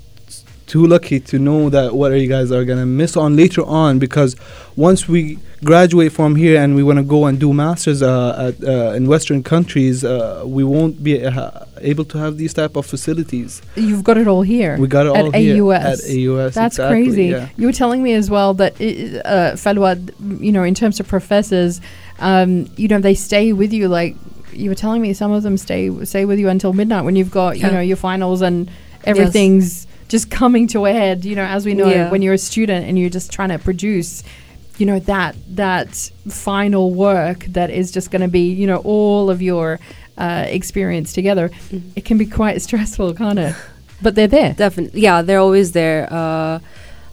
too 0.71 0.87
lucky 0.87 1.19
to 1.19 1.37
know 1.37 1.69
that 1.69 1.93
what 1.93 2.13
are 2.13 2.15
you 2.23 2.27
guys 2.29 2.49
are 2.49 2.63
gonna 2.63 2.85
miss 2.85 3.17
on 3.17 3.35
later 3.35 3.61
on 3.65 3.99
because 3.99 4.37
once 4.77 5.05
we 5.05 5.37
graduate 5.65 6.13
from 6.13 6.33
here 6.37 6.57
and 6.61 6.75
we 6.75 6.81
want 6.81 6.97
to 6.97 7.03
go 7.03 7.25
and 7.25 7.39
do 7.41 7.51
masters 7.53 8.01
uh, 8.01 8.47
at, 8.47 8.55
uh, 8.67 8.93
in 8.97 9.05
Western 9.05 9.43
countries, 9.43 10.03
uh, 10.05 10.43
we 10.45 10.63
won't 10.63 11.03
be 11.03 11.13
uh, 11.25 11.51
able 11.81 12.05
to 12.05 12.17
have 12.17 12.37
these 12.37 12.53
type 12.53 12.75
of 12.77 12.85
facilities. 12.85 13.61
You've 13.75 14.03
got 14.03 14.17
it 14.17 14.27
all 14.27 14.43
here. 14.43 14.77
We 14.79 14.87
got 14.87 15.05
it 15.07 15.15
At 15.15 15.25
all 15.25 15.31
here 15.31 15.61
AUS. 15.61 15.85
at 15.85 16.15
AUS. 16.17 16.53
That's 16.55 16.75
exactly, 16.79 17.03
crazy. 17.03 17.25
Yeah. 17.25 17.49
You 17.57 17.67
were 17.67 17.73
telling 17.73 18.01
me 18.01 18.13
as 18.13 18.29
well 18.31 18.53
that 18.55 18.73
i- 18.79 19.19
uh, 19.35 19.55
Falwah, 19.63 19.97
you 20.41 20.53
know, 20.53 20.63
in 20.63 20.73
terms 20.73 20.99
of 21.01 21.07
professors, 21.07 21.81
um, 22.19 22.67
you 22.77 22.87
know, 22.87 22.99
they 22.99 23.13
stay 23.13 23.51
with 23.51 23.73
you. 23.73 23.89
Like 23.89 24.15
you 24.53 24.69
were 24.69 24.75
telling 24.85 25.01
me, 25.01 25.13
some 25.13 25.31
of 25.33 25.43
them 25.43 25.57
stay 25.57 25.91
stay 26.05 26.23
with 26.25 26.39
you 26.39 26.47
until 26.47 26.71
midnight 26.71 27.03
when 27.03 27.15
you've 27.17 27.31
got 27.31 27.59
you 27.59 27.69
know 27.69 27.81
your 27.81 27.97
finals 27.97 28.41
and 28.41 28.71
everything's 29.03 29.85
just 30.11 30.29
coming 30.29 30.67
to 30.73 30.85
a 30.85 30.91
head. 31.01 31.25
You 31.25 31.35
know, 31.39 31.45
as 31.55 31.65
we 31.65 31.73
know, 31.73 31.87
Yeah. 31.89 32.11
when 32.11 32.21
you're 32.21 32.35
a 32.43 32.45
student 32.51 32.81
and 32.87 32.93
you're 32.99 33.15
just 33.19 33.31
trying 33.31 33.49
to 33.49 33.59
produce. 33.69 34.23
You 34.77 34.87
know 34.87 34.99
that 35.13 35.35
that 35.55 35.91
final 36.27 36.85
work 37.07 37.39
that 37.57 37.69
is 37.69 37.91
just 37.91 38.09
going 38.11 38.23
to 38.29 38.31
be 38.39 38.45
you 38.61 38.65
know 38.71 38.81
all 38.95 39.29
of 39.29 39.39
your 39.41 39.79
uh, 40.17 40.45
experience 40.47 41.13
together. 41.13 41.49
Mm-hmm. 41.49 41.89
It 41.97 42.03
can 42.05 42.17
be 42.17 42.25
quite 42.25 42.57
stressful, 42.61 43.13
can't 43.13 43.37
it? 43.47 43.55
But 44.01 44.15
they're 44.15 44.33
there. 44.39 44.53
Definitely, 44.53 45.01
yeah, 45.01 45.21
they're 45.21 45.43
always 45.47 45.71
there. 45.73 46.07
Uh, 46.11 46.59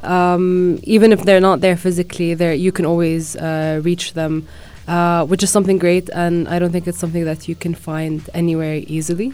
um, 0.03 0.79
even 0.85 1.13
if 1.13 1.21
they're 1.27 1.41
not 1.51 1.61
there 1.61 1.77
physically, 1.77 2.33
there 2.35 2.55
you 2.55 2.73
can 2.73 2.87
always 2.87 3.37
uh, 3.37 3.81
reach 3.85 4.15
them, 4.15 4.47
uh, 4.87 5.27
which 5.27 5.43
is 5.43 5.51
something 5.51 5.79
great. 5.79 6.09
And 6.15 6.49
I 6.49 6.59
don't 6.59 6.73
think 6.73 6.87
it's 6.87 6.99
something 7.05 7.25
that 7.25 7.49
you 7.49 7.55
can 7.55 7.75
find 7.75 8.23
anywhere 8.33 8.77
easily. 8.87 9.33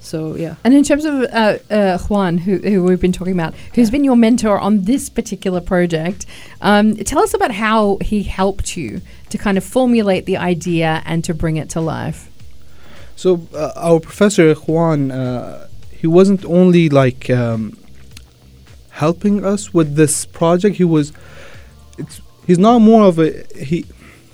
So 0.00 0.34
yeah, 0.34 0.56
And 0.64 0.72
in 0.74 0.82
terms 0.82 1.04
of 1.04 1.22
uh, 1.24 1.58
uh, 1.70 1.98
Juan, 1.98 2.38
who, 2.38 2.56
who 2.56 2.82
we've 2.82 3.00
been 3.00 3.12
talking 3.12 3.34
about, 3.34 3.54
who's 3.74 3.90
been 3.90 4.02
your 4.02 4.16
mentor 4.16 4.58
on 4.58 4.84
this 4.84 5.10
particular 5.10 5.60
project, 5.60 6.26
um, 6.62 6.96
tell 6.96 7.20
us 7.20 7.34
about 7.34 7.52
how 7.52 7.98
he 8.00 8.22
helped 8.22 8.76
you 8.76 9.02
to 9.28 9.38
kind 9.38 9.58
of 9.58 9.64
formulate 9.64 10.24
the 10.24 10.38
idea 10.38 11.02
and 11.04 11.22
to 11.24 11.34
bring 11.34 11.56
it 11.56 11.68
to 11.70 11.80
life. 11.80 12.30
So 13.14 13.46
uh, 13.54 13.72
our 13.76 14.00
professor 14.00 14.54
Juan, 14.54 15.10
uh, 15.10 15.68
he 15.90 16.06
wasn't 16.06 16.46
only 16.46 16.88
like 16.88 17.28
um, 17.28 17.76
helping 18.90 19.44
us 19.44 19.74
with 19.74 19.96
this 19.96 20.24
project. 20.24 20.76
He 20.76 20.84
was, 20.84 21.12
it's 21.98 22.22
he's 22.46 22.58
not 22.58 22.78
more 22.78 23.02
of 23.02 23.18
a 23.18 23.44
he. 23.54 23.84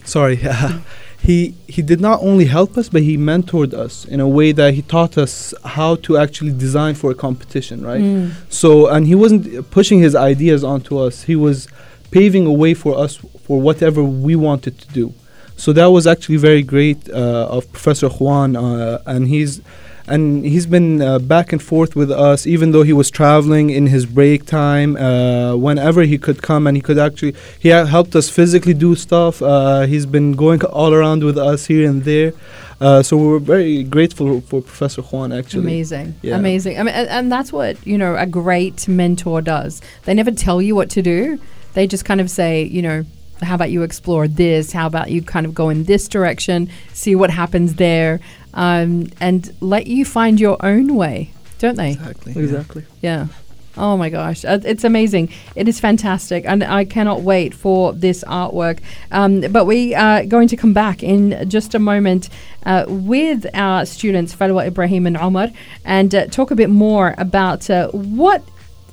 Sorry, 0.05 0.37
he 1.27 1.55
he 1.67 1.83
did 1.83 2.01
not 2.01 2.23
only 2.23 2.45
help 2.45 2.79
us, 2.79 2.89
but 2.89 3.03
he 3.03 3.17
mentored 3.17 3.75
us 3.75 4.05
in 4.05 4.21
a 4.21 4.29
way 4.29 4.53
that 4.53 4.75
he 4.75 4.83
taught 4.83 5.19
us 5.19 5.53
how 5.65 5.97
to 5.97 6.17
actually 6.17 6.53
design 6.53 6.95
for 6.95 7.11
a 7.11 7.15
competition, 7.15 7.85
right? 7.85 8.01
Mm. 8.01 8.33
So, 8.49 8.87
and 8.87 9.09
he 9.09 9.17
wasn't 9.17 9.69
pushing 9.73 9.99
his 9.99 10.15
ideas 10.15 10.63
onto 10.63 10.99
us. 10.99 11.25
He 11.25 11.35
was 11.35 11.67
paving 12.13 12.47
a 12.47 12.53
way 12.53 12.75
for 12.75 12.97
us 12.97 13.17
for 13.47 13.61
whatever 13.61 14.05
we 14.05 14.37
wanted 14.37 14.79
to 14.79 14.89
do. 15.01 15.15
So 15.57 15.73
that 15.73 15.87
was 15.87 16.07
actually 16.07 16.37
very 16.37 16.63
great 16.63 17.11
uh, 17.11 17.57
of 17.57 17.71
Professor 17.73 18.09
Juan, 18.09 18.55
uh, 18.55 19.03
and 19.07 19.27
he's 19.27 19.61
and 20.09 20.45
he's 20.45 20.67
been 20.67 21.03
uh, 21.03 21.19
back 21.19 21.53
and 21.53 21.63
forth 21.63 21.97
with 21.97 22.11
us, 22.11 22.47
even 22.47 22.71
though 22.73 22.83
he 22.83 22.93
was 22.93 23.11
traveling 23.11 23.71
in 23.71 23.87
his 23.89 24.07
break 24.07 24.47
time. 24.47 24.97
Uh, 24.97 25.57
whenever 25.57 26.03
he 26.03 26.19
could 26.19 26.43
come, 26.43 26.67
and 26.67 26.77
he 26.77 26.81
could 26.83 26.99
actually 26.99 27.35
he 27.59 27.71
ha- 27.71 27.85
helped 27.85 28.15
us 28.17 28.29
physically 28.31 28.75
do 28.75 28.95
stuff. 28.95 29.43
Uh, 29.43 29.83
he's 29.83 30.07
been 30.07 30.33
going 30.33 30.63
all 30.65 30.93
around 30.95 31.23
with 31.25 31.39
us 31.39 31.67
here 31.67 31.89
and 31.89 32.05
there. 32.05 32.33
Uh, 32.81 33.03
so 33.03 33.17
we're 33.17 33.39
very 33.39 33.83
grateful 33.85 34.41
for 34.43 34.61
Professor 34.61 35.01
Juan. 35.03 35.33
Actually, 35.33 35.63
Amazing, 35.63 36.15
Yeah. 36.23 36.37
amazing. 36.37 36.79
I 36.79 36.83
mean, 36.83 36.95
and, 36.95 37.09
and 37.09 37.33
that's 37.33 37.51
what 37.53 37.75
you 37.87 37.97
know 37.97 38.17
a 38.17 38.27
great 38.27 38.87
mentor 38.87 39.41
does. 39.41 39.81
They 40.05 40.13
never 40.15 40.31
tell 40.31 40.61
you 40.61 40.75
what 40.75 40.91
to 40.91 41.03
do. 41.03 41.39
They 41.73 41.87
just 41.87 42.05
kind 42.05 42.21
of 42.21 42.29
say, 42.31 42.65
you 42.65 42.83
know, 42.83 43.05
how 43.43 43.55
about 43.55 43.71
you 43.71 43.83
explore 43.83 44.29
this? 44.29 44.73
How 44.73 44.87
about 44.87 45.11
you 45.11 45.21
kind 45.23 45.45
of 45.47 45.55
go 45.55 45.69
in 45.71 45.85
this 45.85 46.09
direction, 46.09 46.71
see 46.95 47.15
what 47.15 47.31
happens 47.31 47.75
there, 47.75 48.21
um, 48.57 49.09
and 49.21 49.55
let 49.61 49.87
you 49.87 50.05
find 50.05 50.41
your 50.41 50.57
own 50.65 50.97
way, 50.97 51.31
don't 51.61 51.77
they? 51.77 51.93
exactly. 51.93 52.33
yeah. 52.33 52.43
Exactly. 52.43 52.85
Yeah. 53.01 53.27
Oh 53.79 53.99
my 53.99 54.09
gosh, 54.09 54.43
uh, 54.47 54.59
it's 54.65 54.85
amazing. 54.85 55.29
It 55.55 55.69
is 55.69 55.79
fantastic, 55.79 56.47
and 56.47 56.65
I 56.65 56.87
cannot 56.87 57.21
wait 57.21 57.53
for 57.53 57.93
this 57.93 58.25
artwork. 58.25 58.81
Um, 59.13 59.43
but 59.53 59.67
we 59.67 59.95
are 59.95 60.25
going 60.25 60.49
to 60.49 60.57
come 60.57 60.73
back 60.73 61.03
in 61.03 61.47
just 61.51 61.75
a 61.75 61.79
moment 61.79 62.31
uh, 62.65 62.87
with 62.89 63.45
our 63.53 63.85
students, 63.85 64.35
Falwah 64.35 64.67
Ibrahim 64.67 65.07
and 65.07 65.17
Omer, 65.19 65.53
and 65.85 66.15
uh, 66.15 66.27
talk 66.29 66.51
a 66.51 66.55
bit 66.55 66.71
more 66.71 67.15
about 67.19 67.69
uh, 67.69 67.89
what 67.91 68.43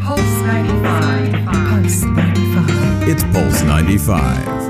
Pulse 0.00 0.20
95. 0.20 1.44
Pulse 1.44 2.02
95. 2.04 3.08
It's 3.08 3.24
Pulse 3.24 3.62
95. 3.62 4.61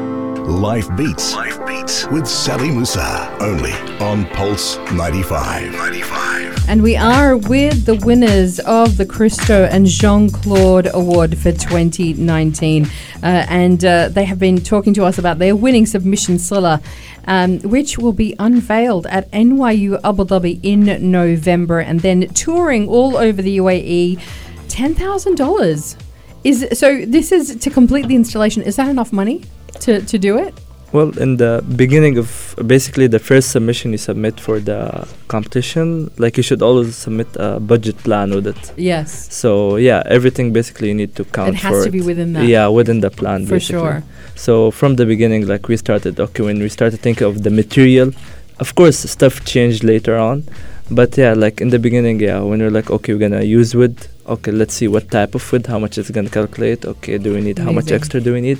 Life 0.46 0.94
Beats. 0.96 1.34
Life 1.36 1.64
Beats 1.66 2.08
with 2.08 2.26
Sally 2.26 2.68
Musa. 2.68 3.36
Only 3.40 3.72
on 4.00 4.26
Pulse 4.30 4.76
95. 4.90 5.70
95. 5.70 6.68
And 6.68 6.82
we 6.82 6.96
are 6.96 7.36
with 7.36 7.84
the 7.84 7.94
winners 7.94 8.58
of 8.58 8.96
the 8.96 9.06
Christo 9.06 9.66
and 9.66 9.86
Jeanne-Claude 9.86 10.88
Award 10.92 11.38
for 11.38 11.52
2019. 11.52 12.84
Uh, 12.84 12.88
and 13.22 13.84
uh, 13.84 14.08
they 14.08 14.24
have 14.24 14.40
been 14.40 14.58
talking 14.58 14.92
to 14.94 15.04
us 15.04 15.16
about 15.16 15.38
their 15.38 15.54
winning 15.54 15.86
submission, 15.86 16.40
Silla, 16.40 16.82
um, 17.28 17.60
which 17.60 17.96
will 17.98 18.12
be 18.12 18.34
unveiled 18.40 19.06
at 19.06 19.30
NYU 19.30 20.00
Abu 20.02 20.24
Dhabi 20.24 20.58
in 20.64 21.10
November 21.12 21.78
and 21.78 22.00
then 22.00 22.28
touring 22.30 22.88
all 22.88 23.16
over 23.16 23.40
the 23.40 23.58
UAE. 23.58 24.20
$10,000. 24.66 25.96
Is 26.44 26.66
so 26.72 27.04
this 27.06 27.30
is 27.30 27.54
to 27.54 27.70
complete 27.70 28.08
the 28.08 28.16
installation. 28.16 28.62
Is 28.62 28.74
that 28.74 28.88
enough 28.88 29.12
money 29.12 29.44
to, 29.80 30.00
to 30.02 30.18
do 30.18 30.38
it? 30.38 30.54
Well, 30.92 31.16
in 31.18 31.38
the 31.38 31.64
beginning 31.76 32.18
of 32.18 32.54
basically 32.66 33.06
the 33.06 33.18
first 33.18 33.50
submission 33.50 33.92
you 33.92 33.98
submit 33.98 34.38
for 34.38 34.60
the 34.60 35.08
competition, 35.28 36.10
like 36.18 36.36
you 36.36 36.42
should 36.42 36.60
always 36.60 36.94
submit 36.94 37.28
a 37.36 37.58
budget 37.58 37.96
plan 37.98 38.30
with 38.30 38.46
it. 38.46 38.72
Yes. 38.76 39.32
So 39.34 39.76
yeah, 39.76 40.02
everything 40.04 40.52
basically 40.52 40.88
you 40.88 40.94
need 40.94 41.16
to 41.16 41.24
count 41.24 41.48
It 41.48 41.54
has 41.54 41.78
for 41.78 41.84
to 41.86 41.90
be 41.90 42.02
within 42.02 42.34
that. 42.34 42.44
Yeah, 42.44 42.68
within 42.68 43.00
the 43.00 43.10
plan. 43.10 43.46
For 43.46 43.54
basically. 43.54 43.80
sure. 43.80 44.02
So 44.34 44.70
from 44.70 44.96
the 44.96 45.06
beginning, 45.06 45.46
like 45.46 45.66
we 45.66 45.78
started, 45.78 46.20
okay, 46.20 46.42
when 46.42 46.58
we 46.58 46.68
started 46.68 47.00
thinking 47.00 47.26
of 47.26 47.42
the 47.42 47.50
material, 47.50 48.12
of 48.60 48.74
course 48.74 48.98
stuff 48.98 49.46
changed 49.46 49.82
later 49.84 50.18
on, 50.18 50.44
but 50.90 51.16
yeah, 51.16 51.32
like 51.32 51.62
in 51.62 51.70
the 51.70 51.78
beginning, 51.78 52.20
yeah, 52.20 52.40
when 52.40 52.60
we're 52.60 52.70
like, 52.70 52.90
okay, 52.90 53.14
we're 53.14 53.18
gonna 53.30 53.44
use 53.44 53.74
wood. 53.74 53.96
Okay, 54.26 54.52
let's 54.52 54.74
see 54.74 54.88
what 54.88 55.10
type 55.10 55.34
of 55.34 55.52
wood, 55.52 55.66
how 55.66 55.78
much 55.78 55.96
it's 55.96 56.10
gonna 56.10 56.28
calculate. 56.28 56.84
Okay, 56.84 57.16
do 57.16 57.32
we 57.32 57.40
need 57.40 57.58
how 57.58 57.72
much 57.72 57.90
extra 57.90 58.20
do 58.20 58.34
we 58.34 58.42
need? 58.42 58.58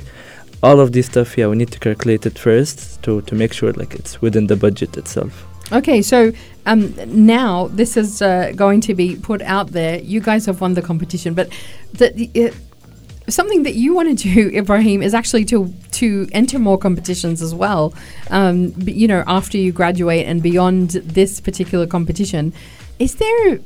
All 0.62 0.79
of 0.81 0.92
this 0.92 1.07
stuff, 1.07 1.37
yeah, 1.37 1.48
we 1.48 1.57
need 1.57 1.72
to 1.72 1.79
calculate 1.79 2.25
it 2.27 2.38
first 2.38 3.03
to 3.03 3.22
to 3.22 3.35
make 3.35 3.53
sure 3.53 3.72
like 3.72 3.94
it's 3.94 4.22
within 4.22 4.46
the 4.46 4.57
budget 4.57 4.96
itself. 4.96 5.44
Okay, 5.72 6.03
so 6.03 6.33
um, 6.66 6.94
now 7.07 7.68
this 7.68 7.96
is 7.96 8.20
uh, 8.20 8.53
going 8.55 8.81
to 8.83 8.94
be 8.94 9.16
put 9.16 9.40
out 9.42 9.68
there. 9.68 9.98
You 10.01 10.20
guys 10.20 10.46
have 10.46 10.61
won 10.61 10.75
the 10.75 10.83
competition, 10.83 11.33
but 11.33 11.48
the, 11.94 12.11
the, 12.11 12.48
uh, 12.48 13.31
something 13.31 13.62
that 13.62 13.75
you 13.75 13.94
want 13.94 14.18
to 14.18 14.35
do, 14.35 14.51
Ibrahim, 14.55 15.03
is 15.03 15.14
actually 15.14 15.46
to 15.46 15.72
to 15.92 16.29
enter 16.33 16.59
more 16.59 16.79
competitions 16.79 17.40
as 17.40 17.55
well. 17.55 17.94
Um, 18.31 18.70
b- 18.70 18.92
you 18.92 19.09
know, 19.09 19.25
after 19.27 19.57
you 19.57 19.72
graduate 19.72 20.27
and 20.27 20.42
beyond 20.42 20.90
this 20.90 21.40
particular 21.40 21.87
competition, 21.87 22.53
is 22.98 23.14
there 23.16 23.61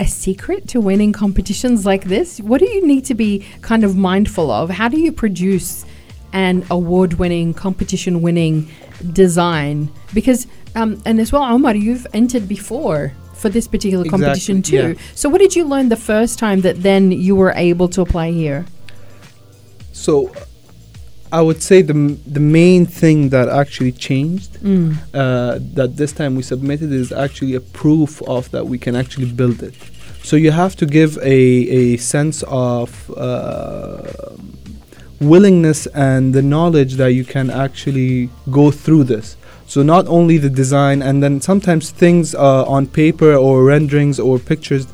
a 0.00 0.06
secret 0.06 0.68
to 0.68 0.80
winning 0.80 1.12
competitions 1.12 1.84
like 1.84 2.04
this? 2.04 2.38
What 2.40 2.60
do 2.60 2.68
you 2.68 2.86
need 2.86 3.04
to 3.06 3.14
be 3.14 3.44
kind 3.62 3.84
of 3.84 3.96
mindful 3.96 4.50
of? 4.50 4.70
How 4.70 4.88
do 4.88 5.00
you 5.00 5.10
produce 5.10 5.84
an 6.32 6.64
award-winning, 6.70 7.54
competition-winning 7.54 8.68
design? 9.12 9.90
Because 10.14 10.46
um, 10.74 11.00
and 11.04 11.18
as 11.20 11.32
well, 11.32 11.42
Omer, 11.42 11.74
you've 11.74 12.06
entered 12.12 12.46
before 12.48 13.12
for 13.34 13.48
this 13.48 13.66
particular 13.68 14.04
Exactly, 14.04 14.24
competition 14.26 14.62
too. 14.62 14.76
yeah. 14.76 14.94
So, 15.14 15.28
what 15.28 15.40
did 15.40 15.54
you 15.56 15.64
learn 15.64 15.88
the 15.88 15.96
first 15.96 16.38
time 16.38 16.60
that 16.62 16.82
then 16.82 17.10
you 17.12 17.34
were 17.36 17.52
able 17.56 17.88
to 17.88 18.00
apply 18.02 18.30
here? 18.32 18.66
So, 19.92 20.30
I 21.32 21.40
would 21.42 21.62
say 21.62 21.82
the 21.82 21.94
m- 21.94 22.20
the 22.26 22.40
main 22.40 22.86
thing 22.86 23.28
that 23.30 23.48
actually 23.48 23.92
changed 23.92 24.52
Mm. 24.62 24.96
uh, 25.14 25.58
that 25.74 25.96
this 25.96 26.12
time 26.12 26.36
we 26.36 26.42
submitted 26.42 26.90
is 26.92 27.12
actually 27.12 27.54
a 27.54 27.60
proof 27.60 28.22
of 28.22 28.50
that 28.50 28.66
we 28.66 28.78
can 28.78 28.94
actually 28.96 29.30
build 29.40 29.62
it. 29.62 29.74
So 30.22 30.36
you 30.36 30.50
have 30.50 30.74
to 30.76 30.86
give 30.86 31.16
a, 31.18 31.38
a 31.80 31.96
sense 31.98 32.42
of 32.48 33.10
uh, 33.16 34.02
willingness 35.20 35.86
and 35.88 36.34
the 36.34 36.42
knowledge 36.42 36.94
that 36.94 37.12
you 37.12 37.24
can 37.24 37.50
actually 37.50 38.30
go 38.50 38.70
through 38.70 39.04
this. 39.04 39.36
So 39.66 39.82
not 39.82 40.06
only 40.08 40.38
the 40.38 40.48
design, 40.48 41.02
and 41.02 41.22
then 41.22 41.42
sometimes 41.42 41.90
things 41.90 42.34
uh, 42.34 42.64
on 42.64 42.86
paper 42.86 43.34
or 43.34 43.64
renderings 43.64 44.18
or 44.18 44.38
pictures, 44.38 44.86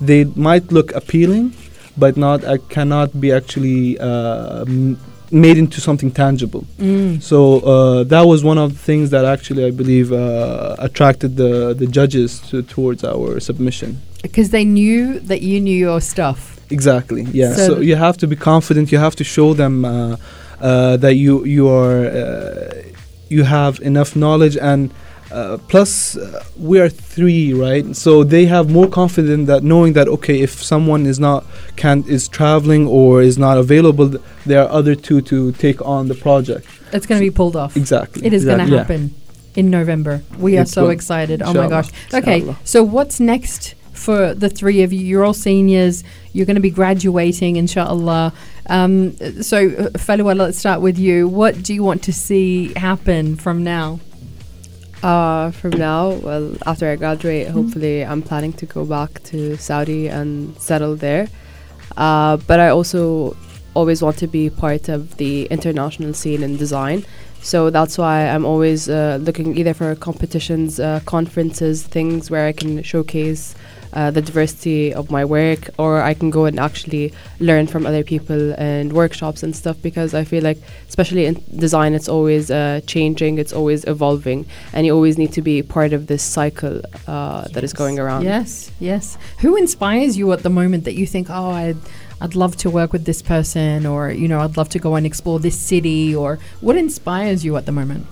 they 0.00 0.24
might 0.24 0.70
look 0.70 0.92
appealing, 0.94 1.54
but 1.96 2.16
not 2.16 2.44
uh, 2.44 2.58
cannot 2.68 3.20
be 3.20 3.32
actually 3.32 3.98
uh, 3.98 4.60
m- 4.60 4.98
made 5.32 5.58
into 5.58 5.80
something 5.80 6.12
tangible. 6.12 6.64
Mm. 6.78 7.20
So 7.20 7.60
uh, 7.60 8.04
that 8.04 8.22
was 8.22 8.44
one 8.44 8.58
of 8.58 8.72
the 8.72 8.78
things 8.78 9.10
that 9.10 9.24
actually 9.24 9.64
I 9.64 9.72
believe 9.72 10.12
uh, 10.12 10.76
attracted 10.78 11.36
the 11.36 11.74
the 11.74 11.86
judges 11.86 12.38
to, 12.50 12.62
towards 12.62 13.02
our 13.02 13.40
submission. 13.40 14.00
Because 14.22 14.50
they 14.50 14.64
knew 14.64 15.18
that 15.20 15.42
you 15.42 15.60
knew 15.60 15.76
your 15.76 16.00
stuff. 16.00 16.59
Exactly. 16.70 17.22
Yeah. 17.32 17.54
So 17.54 17.66
So, 17.66 17.80
you 17.80 17.96
have 17.96 18.16
to 18.18 18.26
be 18.26 18.36
confident. 18.36 18.90
You 18.92 18.98
have 18.98 19.16
to 19.16 19.24
show 19.24 19.54
them 19.54 19.84
uh, 19.84 20.16
uh, 20.60 20.96
that 20.98 21.14
you 21.14 21.44
you 21.44 21.68
are 21.68 22.06
uh, 22.06 22.82
you 23.28 23.44
have 23.44 23.80
enough 23.80 24.14
knowledge 24.16 24.56
and. 24.56 24.90
Uh, 25.32 25.58
plus, 25.68 26.16
uh, 26.16 26.42
we 26.58 26.80
are 26.80 26.88
three, 26.88 27.52
right? 27.54 27.94
So 27.94 28.24
they 28.24 28.46
have 28.46 28.68
more 28.68 28.88
confidence 28.88 29.46
that 29.46 29.62
knowing 29.62 29.92
that 29.92 30.08
okay, 30.08 30.40
if 30.40 30.50
someone 30.60 31.06
is 31.06 31.20
not 31.20 31.44
can 31.76 32.02
is 32.08 32.26
traveling 32.28 32.88
or 32.88 33.22
is 33.22 33.38
not 33.38 33.56
available, 33.56 34.10
th- 34.10 34.20
there 34.44 34.60
are 34.64 34.68
other 34.78 34.96
two 34.96 35.20
to 35.30 35.52
take 35.52 35.80
on 35.86 36.08
the 36.08 36.16
project. 36.16 36.66
It's 36.92 37.06
going 37.06 37.20
to 37.20 37.24
be 37.24 37.30
pulled 37.30 37.54
off. 37.54 37.76
Exactly. 37.76 38.26
It 38.26 38.32
is 38.32 38.44
going 38.44 38.58
to 38.66 38.72
Yeah. 38.72 38.78
happen 38.78 39.14
in 39.54 39.70
November. 39.70 40.14
We 40.36 40.58
are 40.58 40.66
so 40.66 40.88
excited. 40.88 41.42
Oh 41.42 41.54
my 41.54 41.68
gosh. 41.68 41.90
Okay, 42.12 42.40
Inshallah. 42.40 42.58
so 42.64 42.82
what's 42.82 43.20
next 43.20 43.76
for 44.00 44.34
the 44.34 44.48
three 44.48 44.82
of 44.82 44.92
you? 44.92 45.00
You're 45.00 45.24
all 45.24 45.34
seniors. 45.34 46.02
You're 46.32 46.46
going 46.46 46.56
to 46.56 46.60
be 46.60 46.70
graduating, 46.70 47.56
inshallah. 47.56 48.32
Um, 48.66 49.16
so, 49.42 49.58
uh, 49.66 49.90
Falwah, 49.98 50.36
let's 50.36 50.58
start 50.58 50.80
with 50.80 50.98
you. 50.98 51.28
What 51.28 51.62
do 51.62 51.74
you 51.74 51.82
want 51.82 52.02
to 52.04 52.12
see 52.12 52.72
happen 52.74 53.36
from 53.36 53.62
now? 53.62 54.00
Uh, 55.02 55.50
from 55.50 55.70
now, 55.70 56.10
well, 56.10 56.54
after 56.66 56.90
I 56.90 56.96
graduate, 56.96 57.48
hopefully 57.48 58.04
I'm 58.04 58.22
planning 58.22 58.52
to 58.54 58.66
go 58.66 58.84
back 58.84 59.22
to 59.24 59.56
Saudi 59.56 60.08
and 60.08 60.58
settle 60.58 60.94
there. 60.94 61.28
Uh, 61.96 62.36
but 62.36 62.60
I 62.60 62.68
also 62.68 63.36
always 63.74 64.02
want 64.02 64.18
to 64.18 64.26
be 64.26 64.50
part 64.50 64.88
of 64.88 65.16
the 65.16 65.44
international 65.46 66.12
scene 66.14 66.42
in 66.42 66.56
design. 66.56 67.04
So 67.42 67.70
that's 67.70 67.96
why 67.96 68.28
I'm 68.28 68.44
always 68.44 68.88
uh, 68.88 69.18
looking 69.20 69.56
either 69.56 69.72
for 69.72 69.94
competitions, 69.94 70.78
uh, 70.78 71.00
conferences, 71.06 71.82
things 71.82 72.30
where 72.30 72.46
I 72.46 72.52
can 72.52 72.82
showcase 72.82 73.54
uh, 73.92 74.10
the 74.10 74.22
diversity 74.22 74.92
of 74.94 75.10
my 75.10 75.24
work, 75.24 75.70
or 75.78 76.00
I 76.00 76.14
can 76.14 76.30
go 76.30 76.44
and 76.44 76.58
actually 76.58 77.12
learn 77.38 77.66
from 77.66 77.86
other 77.86 78.04
people 78.04 78.54
and 78.54 78.92
workshops 78.92 79.42
and 79.42 79.54
stuff. 79.54 79.80
Because 79.82 80.14
I 80.14 80.24
feel 80.24 80.42
like, 80.42 80.58
especially 80.88 81.26
in 81.26 81.42
design, 81.56 81.94
it's 81.94 82.08
always 82.08 82.50
uh, 82.50 82.80
changing, 82.86 83.38
it's 83.38 83.52
always 83.52 83.84
evolving, 83.86 84.46
and 84.72 84.86
you 84.86 84.94
always 84.94 85.18
need 85.18 85.32
to 85.32 85.42
be 85.42 85.62
part 85.62 85.92
of 85.92 86.06
this 86.06 86.22
cycle 86.22 86.80
uh, 87.06 87.48
that 87.48 87.64
is 87.64 87.72
going 87.72 87.98
around. 87.98 88.24
Yes, 88.24 88.70
yes. 88.80 89.18
Who 89.40 89.56
inspires 89.56 90.16
you 90.16 90.32
at 90.32 90.42
the 90.42 90.50
moment 90.50 90.84
that 90.84 90.94
you 90.94 91.06
think, 91.06 91.28
oh, 91.30 91.50
I'd, 91.50 91.76
I'd 92.20 92.34
love 92.34 92.56
to 92.58 92.70
work 92.70 92.92
with 92.92 93.04
this 93.04 93.22
person, 93.22 93.86
or, 93.86 94.10
you 94.10 94.28
know, 94.28 94.40
I'd 94.40 94.56
love 94.56 94.68
to 94.70 94.78
go 94.78 94.94
and 94.94 95.06
explore 95.06 95.40
this 95.40 95.58
city, 95.58 96.14
or 96.14 96.38
what 96.60 96.76
inspires 96.76 97.44
you 97.44 97.56
at 97.56 97.66
the 97.66 97.72
moment? 97.72 98.06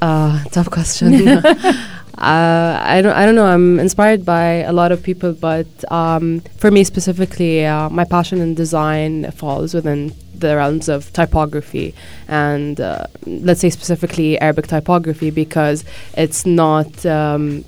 Uh, 0.00 0.42
tough 0.44 0.70
question. 0.70 1.12
uh, 2.18 2.80
I 2.80 3.02
don't. 3.02 3.12
I 3.12 3.26
don't 3.26 3.34
know. 3.34 3.46
I'm 3.46 3.80
inspired 3.80 4.24
by 4.24 4.62
a 4.62 4.72
lot 4.72 4.92
of 4.92 5.02
people, 5.02 5.32
but 5.32 5.66
um, 5.90 6.40
for 6.56 6.70
me 6.70 6.84
specifically, 6.84 7.66
uh, 7.66 7.88
my 7.90 8.04
passion 8.04 8.40
in 8.40 8.54
design 8.54 9.30
falls 9.32 9.74
within 9.74 10.14
the 10.38 10.54
realms 10.54 10.88
of 10.88 11.12
typography, 11.12 11.92
and 12.28 12.80
uh, 12.80 13.06
let's 13.26 13.60
say 13.60 13.70
specifically 13.70 14.40
Arabic 14.40 14.68
typography 14.68 15.30
because 15.30 15.84
it's 16.16 16.46
not. 16.46 17.04
Um, 17.04 17.64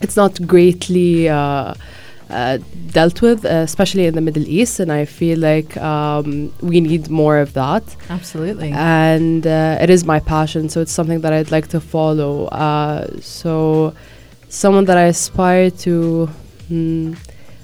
it's 0.00 0.16
not 0.16 0.46
greatly. 0.46 1.28
Uh, 2.32 2.58
dealt 2.98 3.20
with, 3.26 3.44
uh, 3.44 3.48
especially 3.70 4.04
in 4.06 4.14
the 4.14 4.20
Middle 4.28 4.46
East, 4.58 4.80
and 4.80 4.90
I 4.90 5.04
feel 5.04 5.38
like 5.38 5.76
um, 5.76 6.52
we 6.70 6.80
need 6.80 7.10
more 7.10 7.36
of 7.44 7.52
that 7.62 7.84
Absolutely. 8.08 8.70
and 8.74 9.46
uh, 9.46 9.78
it 9.84 9.90
is 9.90 10.04
my 10.04 10.18
passion 10.34 10.68
so 10.72 10.80
it's 10.80 10.92
something 10.92 11.20
that 11.24 11.32
i'd 11.38 11.50
like 11.56 11.68
to 11.68 11.80
follow 11.80 12.46
uh, 12.46 13.06
so 13.20 13.92
someone 14.48 14.84
that 14.90 14.96
i 14.96 15.06
aspire 15.16 15.70
to 15.70 16.26
hmm, 16.68 17.12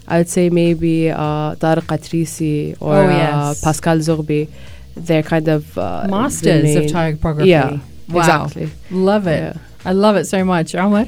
i'd 0.08 0.28
say 0.28 0.44
maybe 0.50 1.10
uh, 1.10 1.54
Tarek 1.62 1.88
Atrissi 1.96 2.76
or 2.80 2.94
Oh, 2.96 3.06
uh, 3.06 3.10
yes. 3.10 3.60
pascal 3.64 3.96
Zoghbi. 3.98 4.48
they're 4.96 5.22
kind 5.34 5.48
of 5.48 5.62
uh, 5.78 6.06
Masters 6.10 6.74
of 6.76 6.86
typography. 6.88 7.50
yeah 7.50 7.78
Wow. 8.08 8.20
exactly 8.20 8.66
Love 8.90 9.26
it. 9.26 9.40
Yeah. 9.40 9.52
I 9.84 9.92
love 9.92 10.16
it 10.16 10.24
so 10.26 10.44
much. 10.44 10.74
Omer? 10.74 11.06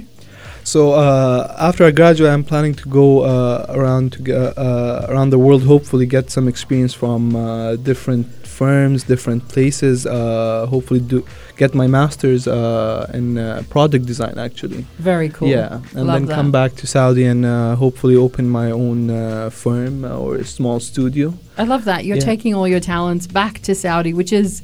So 0.70 0.92
uh, 0.92 1.52
after 1.59 1.83
I 1.85 1.90
graduate, 1.90 2.30
I'm 2.30 2.44
planning 2.44 2.74
to 2.76 2.88
go 2.88 3.22
uh, 3.22 3.66
around 3.70 4.12
to 4.12 4.18
g- 4.22 4.33
uh, 4.33 5.06
around 5.11 5.30
the 5.30 5.38
world. 5.46 5.62
Hopefully, 5.64 6.06
get 6.06 6.30
some 6.30 6.46
experience 6.46 6.94
from 6.94 7.35
uh, 7.35 7.74
different 7.74 8.26
firms, 8.46 9.02
different 9.02 9.48
places. 9.48 10.06
Uh, 10.06 10.66
hopefully, 10.70 11.00
do 11.00 11.24
get 11.56 11.74
my 11.74 11.88
master's 11.88 12.46
uh, 12.46 13.11
in 13.12 13.37
uh, 13.37 13.64
product 13.68 14.06
design. 14.06 14.38
Actually, 14.38 14.87
Very 14.98 15.28
cool. 15.30 15.48
yeah, 15.48 15.80
and 15.96 16.06
Love 16.06 16.14
then 16.20 16.26
that. 16.26 16.35
come 16.37 16.52
back 16.52 16.76
to 16.76 16.87
Saudi 16.87 17.24
and 17.24 17.44
uh, 17.44 17.74
hopefully 17.74 18.14
open 18.14 18.48
my 18.48 18.70
own 18.70 19.11
uh, 19.11 19.50
firm 19.50 20.04
or 20.04 20.37
a 20.37 20.44
small 20.44 20.78
studio. 20.78 21.35
I 21.59 21.64
love 21.64 21.85
that. 21.85 22.04
You're 22.04 22.18
Yeah. 22.18 22.33
taking 22.33 22.54
all 22.54 22.68
your 22.68 22.80
talents 22.80 23.26
back 23.26 23.59
to 23.62 23.74
Saudi, 23.74 24.12
which 24.14 24.33
is 24.33 24.62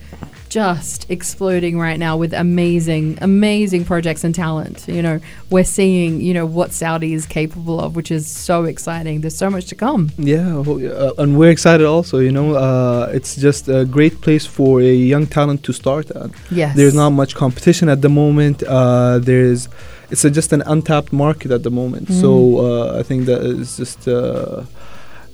just 0.48 1.10
exploding 1.10 1.78
right 1.78 1.98
now 1.98 2.16
with 2.16 2.32
amazing, 2.32 3.18
amazing 3.20 3.84
projects 3.84 4.24
and 4.24 4.34
talent. 4.34 4.86
You 4.88 5.02
know, 5.02 5.20
we're 5.50 5.64
seeing, 5.64 6.20
you 6.20 6.34
know, 6.34 6.46
what 6.46 6.72
Saudi 6.72 7.12
is 7.12 7.26
capable 7.26 7.80
of, 7.80 7.96
which 7.96 8.10
is 8.10 8.26
so 8.26 8.64
exciting. 8.64 9.20
There's 9.20 9.36
so 9.36 9.50
much 9.50 9.66
to 9.66 9.74
come. 9.74 10.10
Yeah, 10.18 10.58
uh, 10.58 11.12
and 11.18 11.38
we're 11.38 11.50
excited 11.50 11.86
also. 11.86 12.18
You 12.18 12.32
know, 12.32 12.54
uh, 12.54 13.10
it's 13.12 13.36
just 13.36 13.68
a 13.68 13.84
great 13.84 14.20
place 14.20 14.46
for 14.46 14.80
a 14.80 14.94
young 14.94 15.26
talent 15.26 15.62
to 15.64 15.72
start 15.72 16.10
at. 16.10 16.30
Yes. 16.50 16.76
There's 16.76 16.94
not 16.94 17.10
much 17.10 17.34
competition 17.34 17.88
at 17.88 18.02
the 18.02 18.08
moment. 18.08 18.62
Uh, 18.62 19.18
there's 19.18 19.68
it's 20.10 20.24
a, 20.24 20.30
just 20.30 20.52
an 20.52 20.62
untapped 20.66 21.12
market 21.12 21.50
at 21.50 21.62
the 21.62 21.70
moment. 21.70 22.08
Mm. 22.08 22.20
So 22.20 22.58
uh, 22.58 22.98
I 22.98 23.02
think 23.02 23.26
that 23.26 23.42
is 23.42 23.76
just 23.76 24.06
uh, 24.06 24.62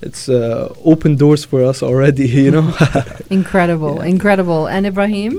it's 0.02 0.28
uh, 0.28 0.72
open 0.84 1.16
doors 1.16 1.44
for 1.44 1.62
us 1.70 1.82
already. 1.82 2.26
You 2.44 2.50
know. 2.50 2.74
incredible, 3.30 3.96
Yeah. 3.96 4.10
incredible. 4.14 4.66
And 4.66 4.86
Ibrahim? 4.86 5.32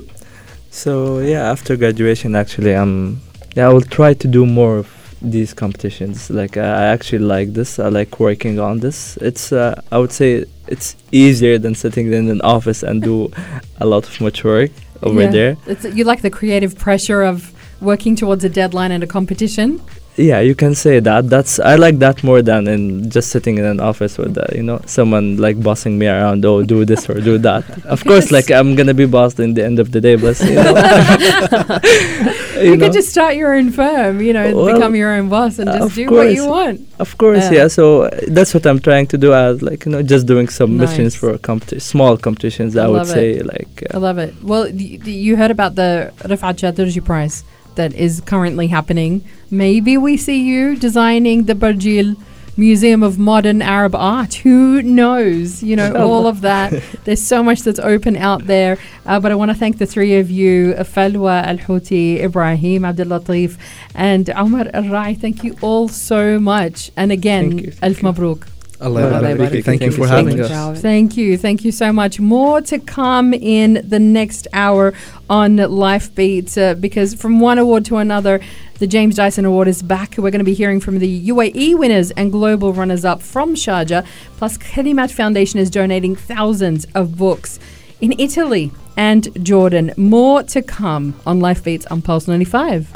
So 0.71 1.19
yeah, 1.19 1.51
after 1.51 1.75
graduation, 1.77 2.35
actually, 2.35 2.73
um, 2.75 3.21
yeah, 3.55 3.69
I 3.69 3.73
will 3.73 3.87
try 3.99 4.13
to 4.15 4.27
do 4.27 4.45
more 4.45 4.77
of 4.79 4.87
these 5.21 5.53
competitions. 5.53 6.29
Like 6.29 6.57
I 6.57 6.61
I 6.83 6.85
actually 6.95 7.23
like 7.37 7.53
this. 7.53 7.79
I 7.79 7.89
like 7.89 8.19
working 8.19 8.59
on 8.59 8.79
this. 8.79 9.17
It's 9.21 9.51
uh, 9.51 9.79
I 9.91 9.97
would 9.97 10.11
say 10.11 10.45
it's 10.67 10.95
easier 11.11 11.59
than 11.59 11.75
sitting 11.75 12.11
in 12.13 12.29
an 12.29 12.41
office 12.41 12.83
and 12.83 13.01
do 13.03 13.29
a 13.81 13.85
lot 13.85 14.03
of 14.07 14.19
much 14.21 14.43
work 14.43 14.71
over 15.01 15.21
Yeah. 15.21 15.31
there. 15.31 15.57
It's, 15.67 15.85
you 15.97 16.03
like 16.11 16.21
the 16.21 16.29
creative 16.31 16.73
pressure 16.77 17.21
of 17.21 17.51
working 17.81 18.15
towards 18.15 18.43
a 18.43 18.49
deadline 18.49 18.91
and 18.91 19.03
a 19.03 19.07
competition? 19.07 19.79
Yeah, 20.15 20.41
you 20.41 20.53
can 20.53 20.75
say 20.75 20.99
that. 20.99 21.27
That's 21.27 21.59
I 21.59 21.73
like 21.75 21.97
that 21.99 22.23
more 22.23 22.43
than 22.43 22.67
in 22.67 23.09
just 23.09 23.31
sitting 23.31 23.57
in 23.57 23.65
an 23.65 23.79
office 23.79 24.17
with 24.19 24.37
uh, 24.37 24.45
you 24.53 24.61
know 24.61 24.79
someone 24.85 25.37
like 25.37 25.57
bossing 25.61 25.97
me 25.97 26.05
around. 26.07 26.45
Oh, 26.45 26.61
do 26.61 26.85
this 26.85 27.09
or 27.09 27.19
do 27.19 27.39
that. 27.39 27.63
Of 27.85 28.03
course, 28.05 28.31
like 28.31 28.51
I'm 28.51 28.75
gonna 28.75 28.93
be 28.93 29.07
bossed 29.07 29.39
in 29.39 29.55
the 29.55 29.63
end 29.65 29.79
of 29.79 29.91
the 29.91 29.99
day, 30.01 30.15
but 30.15 30.39
you 30.41 30.53
know, 30.53 30.73
You, 32.63 32.77
know. 32.77 32.85
could 32.85 32.93
just 32.93 33.09
start 33.09 33.35
your 33.35 33.53
own 33.55 33.71
firm, 33.71 34.21
you 34.21 34.31
know, 34.33 34.55
Well, 34.55 34.73
become 34.75 34.95
your 34.95 35.11
own 35.17 35.27
boss 35.29 35.57
and 35.59 35.67
just 35.71 35.95
do 35.95 36.05
what 36.09 36.31
you 36.31 36.45
want. 36.47 36.87
Of 36.99 37.17
course, 37.17 37.45
Yeah. 37.45 37.63
yeah. 37.63 37.67
So 37.67 38.03
uh, 38.03 38.19
that's 38.27 38.53
what 38.53 38.65
I'm 38.67 38.79
trying 38.79 39.07
to 39.07 39.17
do. 39.17 39.33
As 39.33 39.61
like 39.63 39.85
you 39.85 39.91
know, 39.91 40.03
just 40.03 40.27
doing 40.27 40.47
submissions 40.47 41.13
Nice. 41.13 41.15
for 41.15 41.37
competi- 41.39 41.81
small 41.81 42.17
competitions. 42.17 42.77
I, 42.77 42.85
I 42.85 42.87
would 42.87 43.07
say 43.07 43.41
like 43.41 43.83
uh, 43.89 43.95
I 43.95 43.97
love 43.97 44.17
it. 44.19 44.33
Well, 44.43 44.65
y- 44.65 44.99
you 45.25 45.35
heard 45.37 45.51
about 45.51 45.73
the 45.75 46.13
Rifat 46.19 46.55
Chadirji 46.61 47.03
Prize 47.03 47.43
that 47.75 47.93
is 47.93 48.21
currently 48.21 48.67
happening. 48.67 49.23
Maybe 49.49 49.97
we 49.97 50.17
see 50.17 50.41
you 50.41 50.75
designing 50.75 51.45
the 51.45 51.53
Barjeel 51.53 52.15
Museum 52.55 53.01
of 53.01 53.17
Modern 53.17 53.61
Arab 53.61 53.95
Art. 53.95 54.35
Who 54.35 54.81
knows? 54.83 55.63
You 55.63 55.75
know, 55.75 55.95
all 56.07 56.27
of 56.27 56.41
that. 56.41 56.71
There's 57.03 57.21
so 57.21 57.41
much 57.41 57.61
that's 57.63 57.79
open 57.79 58.15
out 58.15 58.45
there. 58.45 58.77
Uh, 59.05 59.19
but 59.19 59.31
I 59.31 59.35
want 59.35 59.49
to 59.49 59.57
thank 59.57 59.79
the 59.79 59.85
three 59.87 60.17
of 60.17 60.29
you, 60.29 60.73
Falwah 60.79 61.45
Alhouti, 61.45 62.21
Ibrahim 62.21 62.83
Abdellatif, 62.83 63.57
and 63.95 64.29
Omer 64.29 64.69
Al 64.73 64.83
Raee. 64.83 65.19
Thank 65.19 65.43
you 65.43 65.57
all 65.61 65.87
so 65.87 66.39
much. 66.39 66.91
And 66.95 67.11
again, 67.11 67.51
Thank 67.51 67.61
you, 67.61 67.73
Alf 67.81 67.97
thank 67.97 68.45
you. 68.79 68.85
Mabruk. 68.85 68.85
Allah 68.85 69.15
Allah 69.15 69.21
Yabarak 69.21 69.37
Yabarak. 69.37 69.51
Fik. 69.51 69.65
Thank 69.65 69.81
you 69.81 69.91
Thank 69.91 69.93
for 69.93 70.01
you 70.01 70.07
having 70.07 70.39
much. 70.39 70.51
us. 70.51 70.81
Thank 70.81 71.17
you. 71.17 71.37
Thank 71.37 71.65
you 71.65 71.71
so 71.71 71.93
much. 71.93 72.19
More 72.19 72.61
to 72.61 72.79
come 72.79 73.33
in 73.33 73.81
the 73.87 73.99
next 73.99 74.47
hour 74.53 74.93
on 75.29 75.57
Life 75.57 76.13
Beats 76.15 76.57
uh, 76.57 76.73
because 76.75 77.13
from 77.13 77.39
one 77.39 77.57
award 77.57 77.85
to 77.85 77.97
another, 77.97 78.39
the 78.79 78.87
James 78.87 79.15
Dyson 79.15 79.45
Award 79.45 79.67
is 79.67 79.81
back. 79.81 80.15
We're 80.17 80.31
going 80.31 80.39
to 80.39 80.43
be 80.45 80.53
hearing 80.53 80.79
from 80.79 80.99
the 80.99 81.29
UAE 81.29 81.77
winners 81.77 82.11
and 82.11 82.31
global 82.31 82.73
runners 82.73 83.05
up 83.05 83.21
from 83.21 83.55
Sharjah. 83.55 84.05
Plus, 84.37 84.57
Kalimat 84.57 85.11
Foundation 85.11 85.59
is 85.59 85.69
donating 85.69 86.15
thousands 86.15 86.85
of 86.93 87.17
books 87.17 87.59
in 88.01 88.13
Italy 88.19 88.71
and 88.97 89.45
Jordan. 89.45 89.93
More 89.95 90.43
to 90.43 90.61
come 90.61 91.15
on 91.25 91.39
Life 91.39 91.63
Beats 91.63 91.85
on 91.87 92.01
Pulse 92.01 92.27
95. 92.27 92.91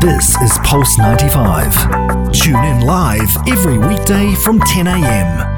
This 0.00 0.40
is 0.40 0.58
Pulse 0.64 0.96
95. 0.98 2.19
Tune 2.32 2.64
in 2.64 2.80
live 2.82 3.28
every 3.48 3.76
weekday 3.76 4.34
from 4.36 4.60
10 4.60 4.86
a.m. 4.86 5.49